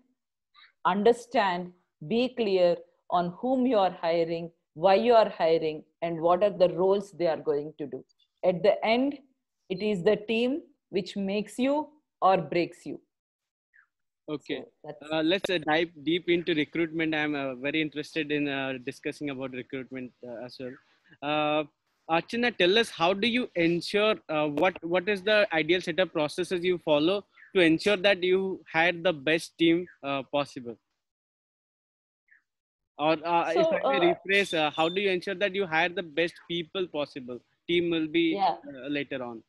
understand 0.85 1.71
be 2.07 2.29
clear 2.29 2.75
on 3.09 3.33
whom 3.39 3.65
you 3.65 3.77
are 3.77 3.95
hiring 4.01 4.51
why 4.73 4.95
you 4.95 5.13
are 5.13 5.29
hiring 5.29 5.83
and 6.01 6.19
what 6.19 6.43
are 6.43 6.49
the 6.49 6.69
roles 6.69 7.11
they 7.11 7.27
are 7.27 7.37
going 7.37 7.73
to 7.77 7.85
do. 7.85 8.03
At 8.43 8.63
the 8.63 8.83
end 8.85 9.19
it 9.69 9.81
is 9.81 10.03
the 10.03 10.15
team 10.15 10.61
which 10.89 11.15
makes 11.15 11.57
you 11.57 11.89
or 12.21 12.37
breaks 12.37 12.85
you. 12.85 12.99
Okay. 14.29 14.63
So 14.85 15.17
uh, 15.17 15.21
let's 15.21 15.49
uh, 15.49 15.59
dive 15.67 15.89
deep 16.03 16.29
into 16.29 16.53
recruitment. 16.53 17.13
I'm 17.13 17.35
uh, 17.35 17.55
very 17.55 17.81
interested 17.81 18.31
in 18.31 18.47
uh, 18.47 18.73
discussing 18.85 19.29
about 19.29 19.51
recruitment 19.51 20.11
uh, 20.25 20.45
as 20.45 20.57
well. 20.59 20.71
Uh, 21.21 21.63
Archana, 22.09 22.55
tell 22.57 22.77
us 22.77 22.89
how 22.89 23.13
do 23.13 23.27
you 23.27 23.49
ensure 23.55 24.15
what 24.27 24.75
what 24.83 25.07
is 25.07 25.21
the 25.21 25.47
ideal 25.53 25.79
setup 25.79 26.11
processes 26.11 26.63
you 26.63 26.77
follow 26.79 27.25
to 27.55 27.61
ensure 27.61 27.95
that 27.95 28.21
you 28.21 28.61
hire 28.71 28.91
the 28.91 29.13
best 29.13 29.57
team 29.57 29.85
possible 30.33 30.75
or 32.97 33.17
uh, 33.25 33.53
so, 33.53 33.59
if 33.59 33.85
I 33.85 33.99
may 33.99 34.11
uh, 34.11 34.13
rephrase, 34.13 34.57
uh, 34.57 34.71
how 34.71 34.89
do 34.89 35.01
you 35.01 35.09
ensure 35.09 35.35
that 35.35 35.55
you 35.55 35.65
hire 35.65 35.89
the 35.89 36.03
best 36.03 36.33
people 36.49 36.87
possible? 36.87 37.39
Team 37.67 37.89
will 37.89 38.07
be 38.07 38.35
yeah. 38.35 38.55
Uh, 38.67 38.87
later 38.89 39.23
on. 39.23 39.41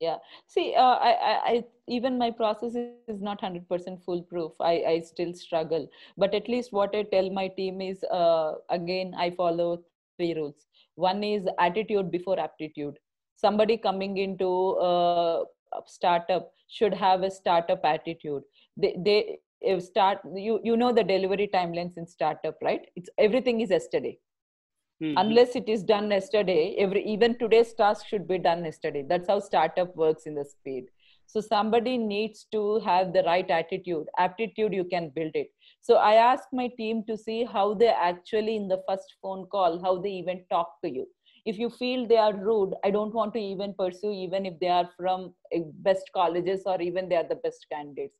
Yeah. 0.00 0.16
See, 0.46 0.74
uh, 0.74 0.80
I, 0.80 1.10
I, 1.10 1.40
I, 1.50 1.64
even 1.88 2.16
my 2.16 2.30
process 2.30 2.74
is 2.74 3.20
not 3.20 3.40
hundred 3.40 3.68
percent 3.68 4.02
foolproof. 4.02 4.52
I, 4.60 4.82
I 4.88 5.00
still 5.00 5.34
struggle, 5.34 5.90
but 6.16 6.34
at 6.34 6.48
least 6.48 6.72
what 6.72 6.94
I 6.94 7.02
tell 7.02 7.30
my 7.30 7.48
team 7.48 7.80
is, 7.80 8.02
uh, 8.04 8.54
again, 8.70 9.14
I 9.16 9.30
follow 9.30 9.82
three 10.16 10.34
rules. 10.34 10.66
One 10.94 11.22
is 11.22 11.46
attitude 11.58 12.10
before 12.10 12.38
aptitude. 12.38 12.98
Somebody 13.36 13.76
coming 13.76 14.16
into 14.18 14.76
a 14.80 15.44
startup 15.86 16.52
should 16.68 16.94
have 16.94 17.22
a 17.22 17.30
startup 17.30 17.84
attitude 17.84 18.42
they 18.76 18.94
they 19.04 19.38
if 19.60 19.82
start 19.82 20.18
you 20.34 20.60
you 20.64 20.76
know 20.76 20.92
the 20.92 21.04
delivery 21.04 21.48
timelines 21.54 21.96
in 21.96 22.06
startup 22.06 22.56
right? 22.62 22.86
It's 22.96 23.10
everything 23.18 23.60
is 23.60 23.70
yesterday. 23.70 24.18
Mhm. 25.02 25.18
unless 25.20 25.54
it 25.58 25.68
is 25.74 25.82
done 25.82 26.10
yesterday 26.14 26.74
every 26.84 27.00
even 27.12 27.36
today's 27.38 27.72
task 27.74 28.06
should 28.06 28.26
be 28.28 28.38
done 28.38 28.64
yesterday. 28.64 29.02
That's 29.02 29.28
how 29.28 29.38
startup 29.40 29.94
works 29.96 30.26
in 30.26 30.34
the 30.34 30.44
speed. 30.44 30.90
So 31.26 31.40
somebody 31.40 31.96
needs 31.96 32.46
to 32.52 32.80
have 32.80 33.12
the 33.14 33.22
right 33.22 33.48
attitude. 33.50 34.06
Aptitude 34.18 34.72
you 34.74 34.84
can 34.84 35.08
build 35.14 35.32
it. 35.34 35.48
So 35.80 35.96
i 35.96 36.14
ask 36.14 36.44
my 36.52 36.68
team 36.76 37.02
to 37.08 37.16
see 37.16 37.44
how 37.44 37.74
they 37.74 37.88
actually 38.10 38.56
in 38.56 38.68
the 38.68 38.82
first 38.88 39.14
phone 39.22 39.46
call 39.46 39.80
how 39.82 39.96
they 40.00 40.10
even 40.10 40.44
talk 40.50 40.74
to 40.84 40.90
you. 40.90 41.06
If 41.46 41.58
you 41.58 41.70
feel 41.70 42.06
they 42.06 42.18
are 42.18 42.34
rude 42.36 42.74
i 42.84 42.90
don't 42.90 43.14
want 43.14 43.32
to 43.34 43.40
even 43.40 43.72
pursue 43.78 44.12
even 44.12 44.46
if 44.46 44.58
they 44.60 44.68
are 44.68 44.88
from 44.96 45.34
uh, 45.56 45.60
best 45.88 46.10
colleges 46.14 46.62
or 46.66 46.80
even 46.82 47.08
they 47.08 47.16
are 47.16 47.28
the 47.30 47.40
best 47.46 47.66
candidates 47.72 48.18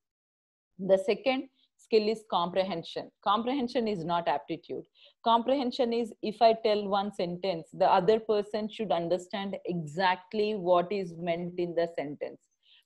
the 0.86 0.98
second 0.98 1.48
skill 1.76 2.08
is 2.08 2.24
comprehension. 2.30 3.10
Comprehension 3.22 3.88
is 3.88 4.04
not 4.04 4.28
aptitude. 4.28 4.84
Comprehension 5.24 5.92
is 5.92 6.12
if 6.22 6.40
i 6.40 6.52
tell 6.64 6.86
one 6.88 7.12
sentence 7.12 7.68
the 7.72 7.90
other 7.90 8.20
person 8.20 8.68
should 8.68 8.92
understand 8.92 9.56
exactly 9.66 10.54
what 10.54 10.90
is 10.92 11.14
meant 11.18 11.58
in 11.58 11.74
the 11.74 11.88
sentence. 11.96 12.40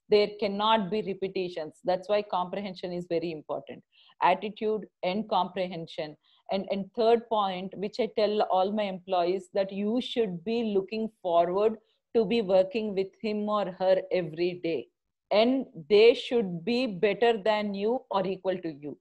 There 0.09 0.29
cannot 0.39 0.91
be 0.91 1.01
repetitions. 1.01 1.79
That's 1.83 2.07
why 2.09 2.21
comprehension 2.21 2.93
is 2.93 3.07
very 3.09 3.31
important. 3.31 3.83
Attitude 4.21 4.85
and 5.03 5.27
comprehension. 5.29 6.15
And 6.51 6.67
and 6.71 6.85
third 6.95 7.27
point 7.27 7.73
which 7.75 7.99
i 7.99 8.07
tell 8.17 8.41
all 8.43 8.71
my 8.71 8.83
employees 8.83 9.49
that 9.53 9.71
you 9.71 9.99
should 10.01 10.43
be 10.43 10.57
looking 10.75 11.09
forward 11.21 11.77
to 12.15 12.25
be 12.25 12.41
working 12.41 12.93
with 12.93 13.07
him 13.21 13.49
or 13.49 13.71
her 13.79 14.01
every 14.11 14.59
day 14.63 14.87
and 15.31 15.65
they 15.89 16.13
should 16.13 16.63
be 16.63 16.87
better 16.87 17.37
than 17.37 17.73
you 17.73 18.01
or 18.11 18.25
equal 18.25 18.57
to 18.57 18.73
you. 18.73 18.97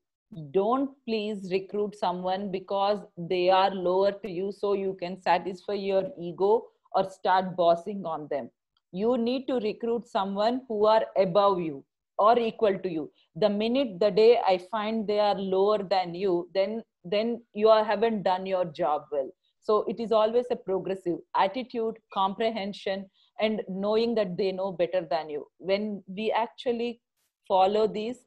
Don't 0.50 0.90
please 1.06 1.48
recruit 1.52 1.96
someone 1.96 2.50
because 2.50 3.00
they 3.16 3.50
are 3.50 3.70
lower 3.72 4.12
to 4.12 4.30
you 4.30 4.52
so 4.52 4.72
you 4.72 4.96
can 5.00 5.20
satisfy 5.22 5.74
your 5.74 6.10
ego 6.18 6.64
or 6.92 7.08
start 7.10 7.56
bossing 7.56 8.04
on 8.04 8.26
them. 8.30 8.50
You 8.92 9.16
need 9.18 9.46
to 9.46 9.54
recruit 9.54 10.08
someone 10.08 10.62
who 10.68 10.87
are 10.87 11.04
above 11.16 11.60
you 11.60 11.84
or 12.18 12.38
equal 12.38 12.78
to 12.78 12.88
you. 12.88 13.10
The 13.37 13.48
minute 13.48 13.98
the 14.00 14.10
day 14.10 14.38
i 14.46 14.58
find 14.58 15.06
they 15.06 15.18
are 15.18 15.34
lower 15.34 15.82
than 15.82 16.14
you 16.14 16.48
then 16.54 16.82
then 17.04 17.42
you 17.52 17.68
are, 17.68 17.84
haven't 17.84 18.22
done 18.22 18.46
your 18.46 18.64
job 18.64 19.02
well. 19.12 19.30
So 19.60 19.84
it 19.88 20.00
is 20.00 20.12
always 20.12 20.46
a 20.50 20.56
progressive 20.56 21.18
attitude 21.37 21.96
comprehension 22.12 23.10
and 23.40 23.62
knowing 23.68 24.14
that 24.14 24.36
they 24.36 24.52
know 24.52 24.72
better 24.72 25.06
than 25.10 25.28
you 25.28 25.46
when 25.58 26.02
we 26.06 26.30
actually 26.32 27.00
follow 27.48 27.86
these 27.86 28.18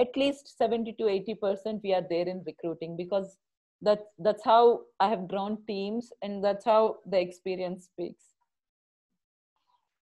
at 0.00 0.16
least 0.16 0.56
70 0.58 0.92
to 0.94 1.08
80 1.08 1.34
percent 1.34 1.80
we 1.82 1.94
are 1.94 2.06
there 2.08 2.26
in 2.26 2.42
recruiting 2.46 2.96
because 2.96 3.36
that's 3.82 4.06
that's 4.18 4.44
how 4.44 4.80
i 5.00 5.08
have 5.08 5.28
grown 5.28 5.58
teams 5.66 6.12
and 6.22 6.42
that's 6.42 6.64
how 6.64 6.96
the 7.06 7.20
experience 7.20 7.84
speaks 7.84 8.34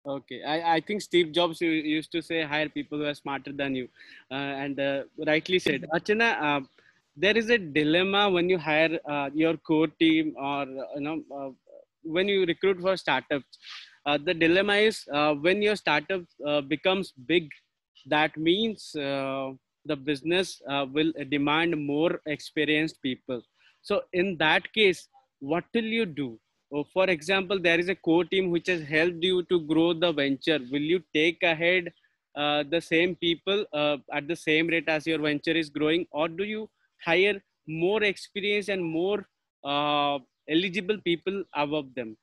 Okay, 0.05 0.43
I, 0.43 0.75
I 0.75 0.79
think 0.81 1.01
Steve 1.01 1.31
Jobs 1.31 1.61
used 1.61 2.11
to 2.11 2.21
say 2.21 2.43
hire 2.43 2.67
people 2.67 2.97
who 2.97 3.05
are 3.05 3.13
smarter 3.13 3.53
than 3.53 3.73
you, 3.73 3.87
uh, 4.29 4.33
and 4.33 4.77
uh, 4.77 5.03
rightly 5.25 5.59
said. 5.59 5.85
Archana, 5.93 6.41
uh, 6.41 6.59
there 7.15 7.37
is 7.37 7.49
a 7.49 7.57
dilemma 7.57 8.29
when 8.29 8.49
you 8.49 8.57
hire 8.57 8.99
uh, 9.09 9.29
your 9.33 9.55
core 9.55 9.87
team 9.87 10.35
or 10.37 10.63
uh, 10.63 10.65
you 10.95 11.01
know 11.01 11.21
uh, 11.33 11.49
when 12.03 12.27
you 12.27 12.45
recruit 12.45 12.81
for 12.81 12.97
startups. 12.97 13.57
Uh, 14.05 14.17
the 14.17 14.33
dilemma 14.33 14.75
is 14.75 15.05
uh, 15.13 15.33
when 15.33 15.61
your 15.61 15.75
startup 15.75 16.23
uh, 16.45 16.61
becomes 16.61 17.13
big, 17.25 17.49
that 18.07 18.35
means 18.35 18.93
uh, 18.95 19.51
the 19.85 19.95
business 19.95 20.61
uh, 20.69 20.85
will 20.91 21.13
demand 21.29 21.77
more 21.85 22.19
experienced 22.25 23.01
people. 23.01 23.41
So 23.81 24.01
in 24.11 24.37
that 24.37 24.71
case, 24.73 25.07
what 25.39 25.63
will 25.73 25.85
you 25.85 26.05
do? 26.05 26.37
Oh, 26.73 26.83
for 26.93 27.09
example, 27.09 27.59
there 27.59 27.79
is 27.79 27.87
a 27.87 27.95
core 27.95 28.25
team 28.25 28.49
which 28.49 28.67
has 28.67 28.81
helped 28.83 29.23
you 29.23 29.43
to 29.43 29.61
grow 29.61 29.93
the 29.93 30.11
venture. 30.11 30.59
Will 30.71 30.81
you 30.81 31.01
take 31.13 31.41
ahead 31.43 31.93
uh, 32.35 32.63
the 32.69 32.81
same 32.81 33.15
people 33.15 33.65
at 34.11 34.27
the 34.27 34.35
same 34.35 34.67
rate 34.67 34.89
as 34.89 35.05
your 35.05 35.19
venture 35.19 35.51
is 35.51 35.69
growing, 35.69 36.07
or 36.11 36.27
do 36.27 36.43
you 36.43 36.69
hire 37.05 37.41
more 37.67 38.03
experienced 38.03 38.69
and 38.69 38.83
more 38.83 39.25
eligible 40.49 40.97
people 41.03 41.43
above 41.53 41.93
them? 41.95 42.17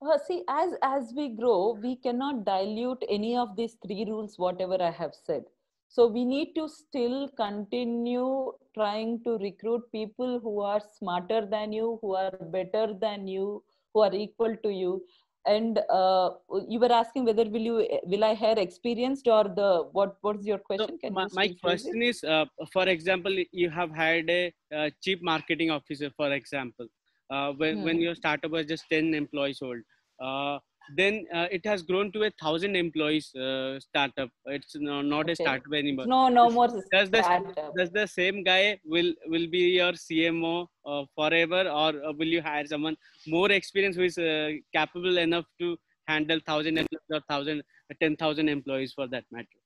Uh, 0.00 0.16
see, 0.26 0.44
as 0.48 0.74
as 0.82 1.12
we 1.16 1.28
grow, 1.28 1.76
we 1.82 1.96
cannot 1.96 2.44
dilute 2.44 3.02
any 3.08 3.36
of 3.36 3.56
these 3.56 3.76
three 3.84 4.04
rules, 4.04 4.38
whatever 4.38 4.80
I 4.80 4.90
have 4.92 5.14
said. 5.14 5.44
So 5.88 6.06
we 6.06 6.24
need 6.24 6.54
to 6.54 6.68
still 6.68 7.28
continue 7.36 8.52
trying 8.74 9.22
to 9.24 9.38
recruit 9.38 9.90
people 9.90 10.38
who 10.38 10.60
are 10.60 10.80
smarter 10.98 11.46
than 11.46 11.72
you, 11.72 11.98
who 12.02 12.14
are 12.14 12.30
better 12.30 12.94
than 13.00 13.26
you, 13.26 13.64
who 13.92 14.02
are 14.02 14.14
equal 14.14 14.54
to 14.62 14.70
you. 14.70 15.02
And 15.46 15.80
uh, 15.90 16.30
you 16.68 16.78
were 16.78 16.92
asking 16.92 17.24
whether 17.24 17.44
will 17.44 17.66
you 17.70 17.88
will 18.04 18.22
I 18.22 18.34
hire 18.34 18.58
experienced 18.58 19.26
or 19.26 19.44
the 19.44 19.88
what? 19.92 20.16
What's 20.20 20.46
your 20.46 20.58
question? 20.58 20.90
So 20.90 20.98
Can 20.98 21.14
my, 21.14 21.22
you 21.22 21.28
my 21.32 21.48
question 21.60 22.02
is, 22.02 22.22
uh, 22.22 22.44
for 22.72 22.86
example, 22.86 23.34
you 23.50 23.70
have 23.70 23.90
hired 23.90 24.30
a 24.30 24.52
uh, 24.72 24.90
chief 25.02 25.20
marketing 25.22 25.70
officer, 25.70 26.10
for 26.16 26.32
example, 26.32 26.86
uh, 27.30 27.52
when, 27.52 27.82
when 27.82 27.96
Hmm. 27.96 28.00
your 28.00 28.14
startup 28.14 28.50
was 28.50 28.66
just 28.66 28.84
10 28.90 29.14
employees 29.14 29.60
old. 29.62 29.78
Uh, 30.20 30.58
then 30.96 31.26
uh, 31.34 31.46
it 31.50 31.64
has 31.66 31.82
grown 31.82 32.10
to 32.12 32.22
a 32.24 32.30
thousand 32.40 32.74
employees 32.76 33.34
uh, 33.34 33.78
startup. 33.80 34.30
It's 34.46 34.74
no, 34.76 35.02
not 35.02 35.28
a 35.28 35.34
Okay. 35.34 35.36
startup 35.36 35.72
anymore. 35.74 36.08
No, 36.08 36.28
no 36.28 36.50
more 36.50 36.68
Does 36.92 37.10
the 37.10 37.22
startup. 37.22 37.74
does 37.76 37.90
the 37.90 38.06
same 38.06 38.42
guy 38.44 38.80
will 38.84 39.12
will 39.26 39.46
be 39.48 39.60
your 39.78 39.92
CMO 39.94 40.68
uh, 40.86 41.04
forever, 41.14 41.62
or 41.68 41.90
uh, 42.04 42.12
will 42.12 42.26
you 42.36 42.40
hire 42.42 42.66
someone 42.66 42.96
more 43.26 43.50
experienced 43.50 43.98
who 43.98 44.04
is 44.04 44.18
uh, 44.18 44.52
capable 44.74 45.18
enough 45.18 45.44
to 45.60 45.76
handle 46.06 46.40
thousand 46.46 46.78
employees 46.78 47.10
or 47.12 47.20
thousand 47.28 47.62
ten 48.00 48.16
thousand 48.16 48.48
employees 48.48 48.92
for 48.94 49.06
that 49.08 49.24
matter? 49.30 49.58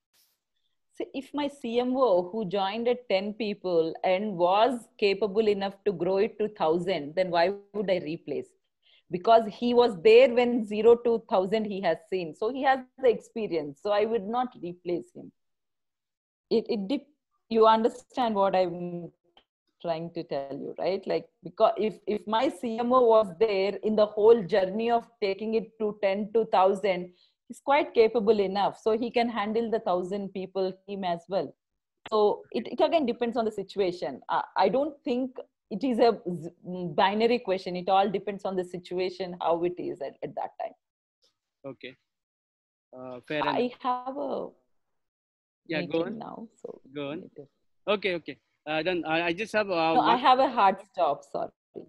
If 1.15 1.33
my 1.35 1.49
CMO 1.49 2.31
who 2.31 2.45
joined 2.45 2.89
at 2.89 3.09
10 3.09 3.35
people 3.35 3.95
and 4.05 4.37
was 4.37 4.89
capable 4.99 5.49
enough 5.49 5.75
to 5.85 5.93
grow 5.93 6.19
it 6.19 6.39
to 6.39 6.45
1000, 6.47 7.15
then 7.15 7.31
why 7.31 7.53
would 7.73 7.91
I 7.91 7.99
replace? 7.99 8.49
Because 9.11 9.43
he 9.47 9.75
was 9.75 10.01
there 10.03 10.33
when 10.33 10.67
zero 10.67 10.97
to 10.97 11.23
1000 11.27 11.65
he 11.65 11.81
has 11.83 11.99
seen. 12.09 12.35
So 12.35 12.51
he 12.51 12.63
has 12.63 12.81
the 12.99 13.11
experience. 13.11 13.81
So 13.83 13.91
I 13.91 14.05
would 14.05 14.27
not 14.27 14.55
replace 14.63 15.13
him. 15.15 15.31
It, 16.51 16.67
it 16.69 16.89
dip, 16.89 17.07
you 17.49 17.67
understand 17.67 18.35
what 18.35 18.55
I'm 18.55 19.11
trying 19.83 20.11
to 20.15 20.23
tell 20.23 20.53
you, 20.53 20.75
right? 20.79 21.07
Like, 21.07 21.27
because 21.43 21.73
if, 21.77 21.99
if 22.07 22.27
my 22.27 22.49
CMO 22.49 23.07
was 23.09 23.27
there 23.39 23.75
in 23.83 23.97
the 23.97 24.07
whole 24.07 24.43
journey 24.43 24.91
of 24.91 25.07
taking 25.21 25.55
it 25.55 25.79
to 25.79 25.99
10 26.03 26.33
to 26.33 26.41
1000, 26.41 27.11
he's 27.53 27.61
quite 27.71 27.93
capable 27.95 28.41
enough 28.41 28.79
so 28.83 28.97
he 28.97 29.11
can 29.11 29.29
handle 29.29 29.71
the 29.71 29.81
thousand 29.81 30.29
people 30.37 30.73
team 30.87 31.05
as 31.05 31.21
well 31.29 31.49
so 32.11 32.43
it, 32.53 32.67
it 32.75 32.81
again 32.85 33.05
depends 33.05 33.37
on 33.37 33.45
the 33.45 33.51
situation 33.63 34.21
I, 34.31 34.43
I 34.57 34.69
don't 34.71 34.95
think 35.05 35.37
it 35.71 35.85
is 35.85 35.99
a 35.99 36.19
z- 36.45 36.51
binary 37.01 37.39
question 37.39 37.77
it 37.77 37.91
all 37.91 38.09
depends 38.09 38.47
on 38.47 38.57
the 38.57 38.65
situation 38.65 39.37
how 39.43 39.63
it 39.65 39.75
is 39.79 40.01
at, 40.01 40.15
at 40.23 40.35
that 40.41 40.53
time 40.63 40.77
Okay. 41.73 41.95
Uh, 42.99 43.21
fair 43.29 43.39
enough. 43.41 43.55
i 43.57 43.71
have 43.83 44.17
a 44.17 44.49
Yeah, 45.73 45.83
go 45.83 46.01
on. 46.07 46.19
now 46.19 46.49
so 46.63 46.81
Go 46.97 47.11
on. 47.11 47.21
to- 47.37 47.49
Okay, 47.95 48.15
okay. 48.21 48.37
Uh, 48.67 48.81
then 48.89 48.99
I 49.13 49.17
I 49.29 49.33
just 49.43 49.53
have 49.59 49.71
uh, 49.71 49.95
no 49.99 50.03
i 50.15 50.17
have 50.25 50.41
a 50.49 50.49
hard 50.59 50.77
stop 50.89 51.23
sorry 51.35 51.85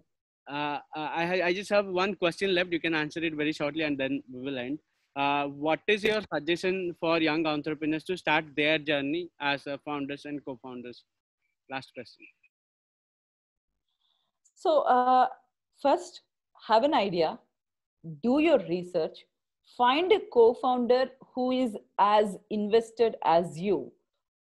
uh, 0.56 0.78
I 0.94 1.42
I 1.48 1.52
just 1.58 1.70
have 1.74 1.86
one 1.98 2.14
question 2.22 2.50
left. 2.56 2.72
You 2.76 2.80
can 2.86 2.94
answer 3.02 3.20
it 3.28 3.34
very 3.42 3.52
shortly, 3.58 3.84
and 3.88 3.96
then 4.02 4.16
we 4.32 4.40
will 4.46 4.58
end. 4.62 4.78
Uh, 5.16 5.46
what 5.46 5.80
is 5.88 6.02
your 6.04 6.20
suggestion 6.32 6.94
for 7.00 7.18
young 7.20 7.46
entrepreneurs 7.46 8.04
to 8.04 8.16
start 8.16 8.44
their 8.56 8.78
journey 8.78 9.30
as 9.40 9.66
uh, 9.66 9.76
founders 9.84 10.24
and 10.24 10.44
co-founders? 10.44 11.04
Last 11.70 11.92
question. 11.94 12.26
So, 14.54 14.80
uh, 14.82 15.28
first, 15.80 16.22
have 16.68 16.82
an 16.84 16.94
idea, 16.94 17.38
do 18.22 18.38
your 18.40 18.58
research, 18.68 19.24
find 19.76 20.12
a 20.12 20.20
co 20.32 20.54
founder 20.54 21.10
who 21.34 21.50
is 21.52 21.76
as 21.98 22.36
invested 22.50 23.16
as 23.24 23.58
you 23.58 23.92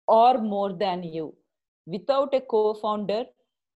or 0.08 0.38
more 0.38 0.72
than 0.72 1.02
you. 1.02 1.34
Without 1.86 2.34
a 2.34 2.40
co 2.40 2.74
founder, 2.74 3.24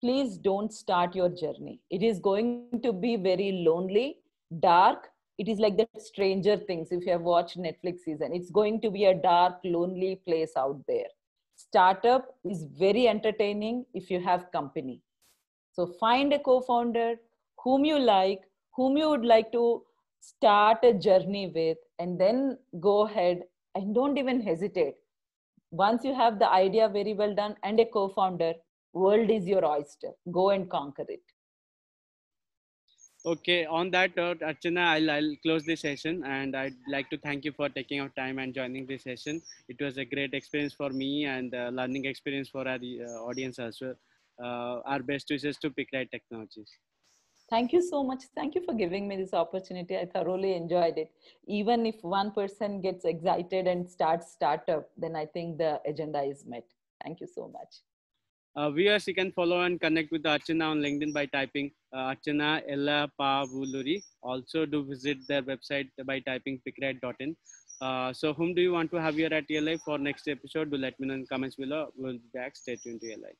please 0.00 0.36
don't 0.38 0.72
start 0.72 1.14
your 1.14 1.28
journey. 1.30 1.80
It 1.90 2.02
is 2.02 2.18
going 2.20 2.80
to 2.82 2.92
be 2.92 3.16
very 3.16 3.64
lonely, 3.66 4.18
dark. 4.60 5.10
It 5.38 5.48
is 5.48 5.58
like 5.58 5.76
the 5.76 5.88
Stranger 5.98 6.56
Things, 6.56 6.92
if 6.92 7.04
you 7.04 7.12
have 7.12 7.22
watched 7.22 7.58
Netflix 7.58 8.00
season. 8.00 8.32
It's 8.34 8.50
going 8.50 8.80
to 8.82 8.90
be 8.90 9.06
a 9.06 9.14
dark, 9.14 9.58
lonely 9.64 10.20
place 10.26 10.52
out 10.56 10.80
there. 10.86 11.08
Startup 11.56 12.34
is 12.44 12.64
very 12.78 13.08
entertaining 13.08 13.86
if 13.94 14.10
you 14.10 14.20
have 14.20 14.50
company. 14.52 15.00
So 15.72 15.86
find 15.86 16.32
a 16.32 16.38
co-founder 16.38 17.16
whom 17.62 17.84
you 17.84 17.98
like, 17.98 18.42
whom 18.76 18.96
you 18.96 19.08
would 19.10 19.24
like 19.24 19.50
to 19.52 19.82
start 20.20 20.78
a 20.84 20.92
journey 20.94 21.52
with 21.54 21.78
and 21.98 22.18
then 22.18 22.58
go 22.80 23.06
ahead 23.06 23.42
and 23.74 23.94
don't 23.94 24.16
even 24.16 24.40
hesitate 24.40 24.94
once 25.70 26.04
you 26.04 26.14
have 26.14 26.38
the 26.38 26.50
idea 26.50 26.88
very 26.88 27.14
well 27.14 27.34
done 27.34 27.56
and 27.62 27.80
a 27.80 27.84
co-founder 27.84 28.52
world 28.92 29.30
is 29.36 29.46
your 29.46 29.64
oyster 29.66 30.12
go 30.30 30.50
and 30.50 30.70
conquer 30.70 31.04
it 31.08 31.33
Okay, 33.26 33.64
on 33.64 33.90
that 33.92 34.14
note, 34.16 34.40
Archana, 34.40 34.80
I'll, 34.80 35.10
I'll 35.10 35.34
close 35.42 35.64
this 35.64 35.80
session 35.80 36.22
and 36.26 36.54
I'd 36.54 36.76
like 36.86 37.08
to 37.08 37.16
thank 37.16 37.46
you 37.46 37.52
for 37.52 37.70
taking 37.70 38.00
out 38.00 38.14
time 38.16 38.38
and 38.38 38.54
joining 38.54 38.84
this 38.84 39.04
session. 39.04 39.40
It 39.66 39.80
was 39.80 39.96
a 39.96 40.04
great 40.04 40.34
experience 40.34 40.74
for 40.74 40.90
me 40.90 41.24
and 41.24 41.54
uh, 41.54 41.70
learning 41.72 42.04
experience 42.04 42.50
for 42.50 42.68
our 42.68 42.74
uh, 42.76 43.24
audience 43.24 43.58
as 43.58 43.78
well. 43.80 43.94
Uh, 44.38 44.82
our 44.84 44.98
best 44.98 45.28
wishes 45.30 45.56
to 45.58 45.70
PickRight 45.70 46.10
Technologies. 46.10 46.70
Thank 47.48 47.72
you 47.72 47.80
so 47.80 48.04
much. 48.04 48.24
Thank 48.34 48.54
you 48.54 48.62
for 48.62 48.74
giving 48.74 49.08
me 49.08 49.16
this 49.16 49.32
opportunity. 49.32 49.96
I 49.96 50.04
thoroughly 50.04 50.54
enjoyed 50.54 50.98
it. 50.98 51.10
Even 51.46 51.86
if 51.86 51.94
one 52.02 52.30
person 52.30 52.82
gets 52.82 53.06
excited 53.06 53.66
and 53.66 53.88
starts 53.88 54.32
startup, 54.32 54.90
then 54.98 55.16
I 55.16 55.24
think 55.24 55.56
the 55.56 55.80
agenda 55.86 56.22
is 56.22 56.44
met. 56.44 56.64
Thank 57.02 57.20
you 57.20 57.26
so 57.26 57.48
much. 57.48 57.76
Uh, 58.56 58.70
viewers, 58.70 59.08
you 59.08 59.14
can 59.14 59.32
follow 59.32 59.62
and 59.62 59.80
connect 59.80 60.12
with 60.12 60.22
Archana 60.22 60.70
on 60.70 60.80
LinkedIn 60.80 61.12
by 61.12 61.26
typing 61.26 61.72
Archana 61.94 62.62
Ella 62.68 63.10
Pavuluri. 63.20 64.02
Also, 64.22 64.66
do 64.66 64.84
visit 64.84 65.18
their 65.28 65.42
website 65.42 65.88
by 66.04 66.20
typing 66.20 66.60
pickright.in. 66.66 67.36
Uh, 67.80 68.12
so, 68.12 68.32
whom 68.32 68.54
do 68.54 68.62
you 68.62 68.72
want 68.72 68.90
to 68.90 69.00
have 69.00 69.14
here 69.14 69.32
at 69.32 69.44
ELI 69.50 69.78
for 69.84 69.98
next 69.98 70.28
episode? 70.28 70.70
Do 70.70 70.76
let 70.76 70.98
me 70.98 71.08
know 71.08 71.14
in 71.14 71.26
comments 71.26 71.56
below. 71.56 71.88
We'll 71.96 72.14
be 72.14 72.30
back. 72.32 72.56
Stay 72.56 72.76
tuned 72.76 73.00
to 73.00 73.12
ELI. 73.12 73.34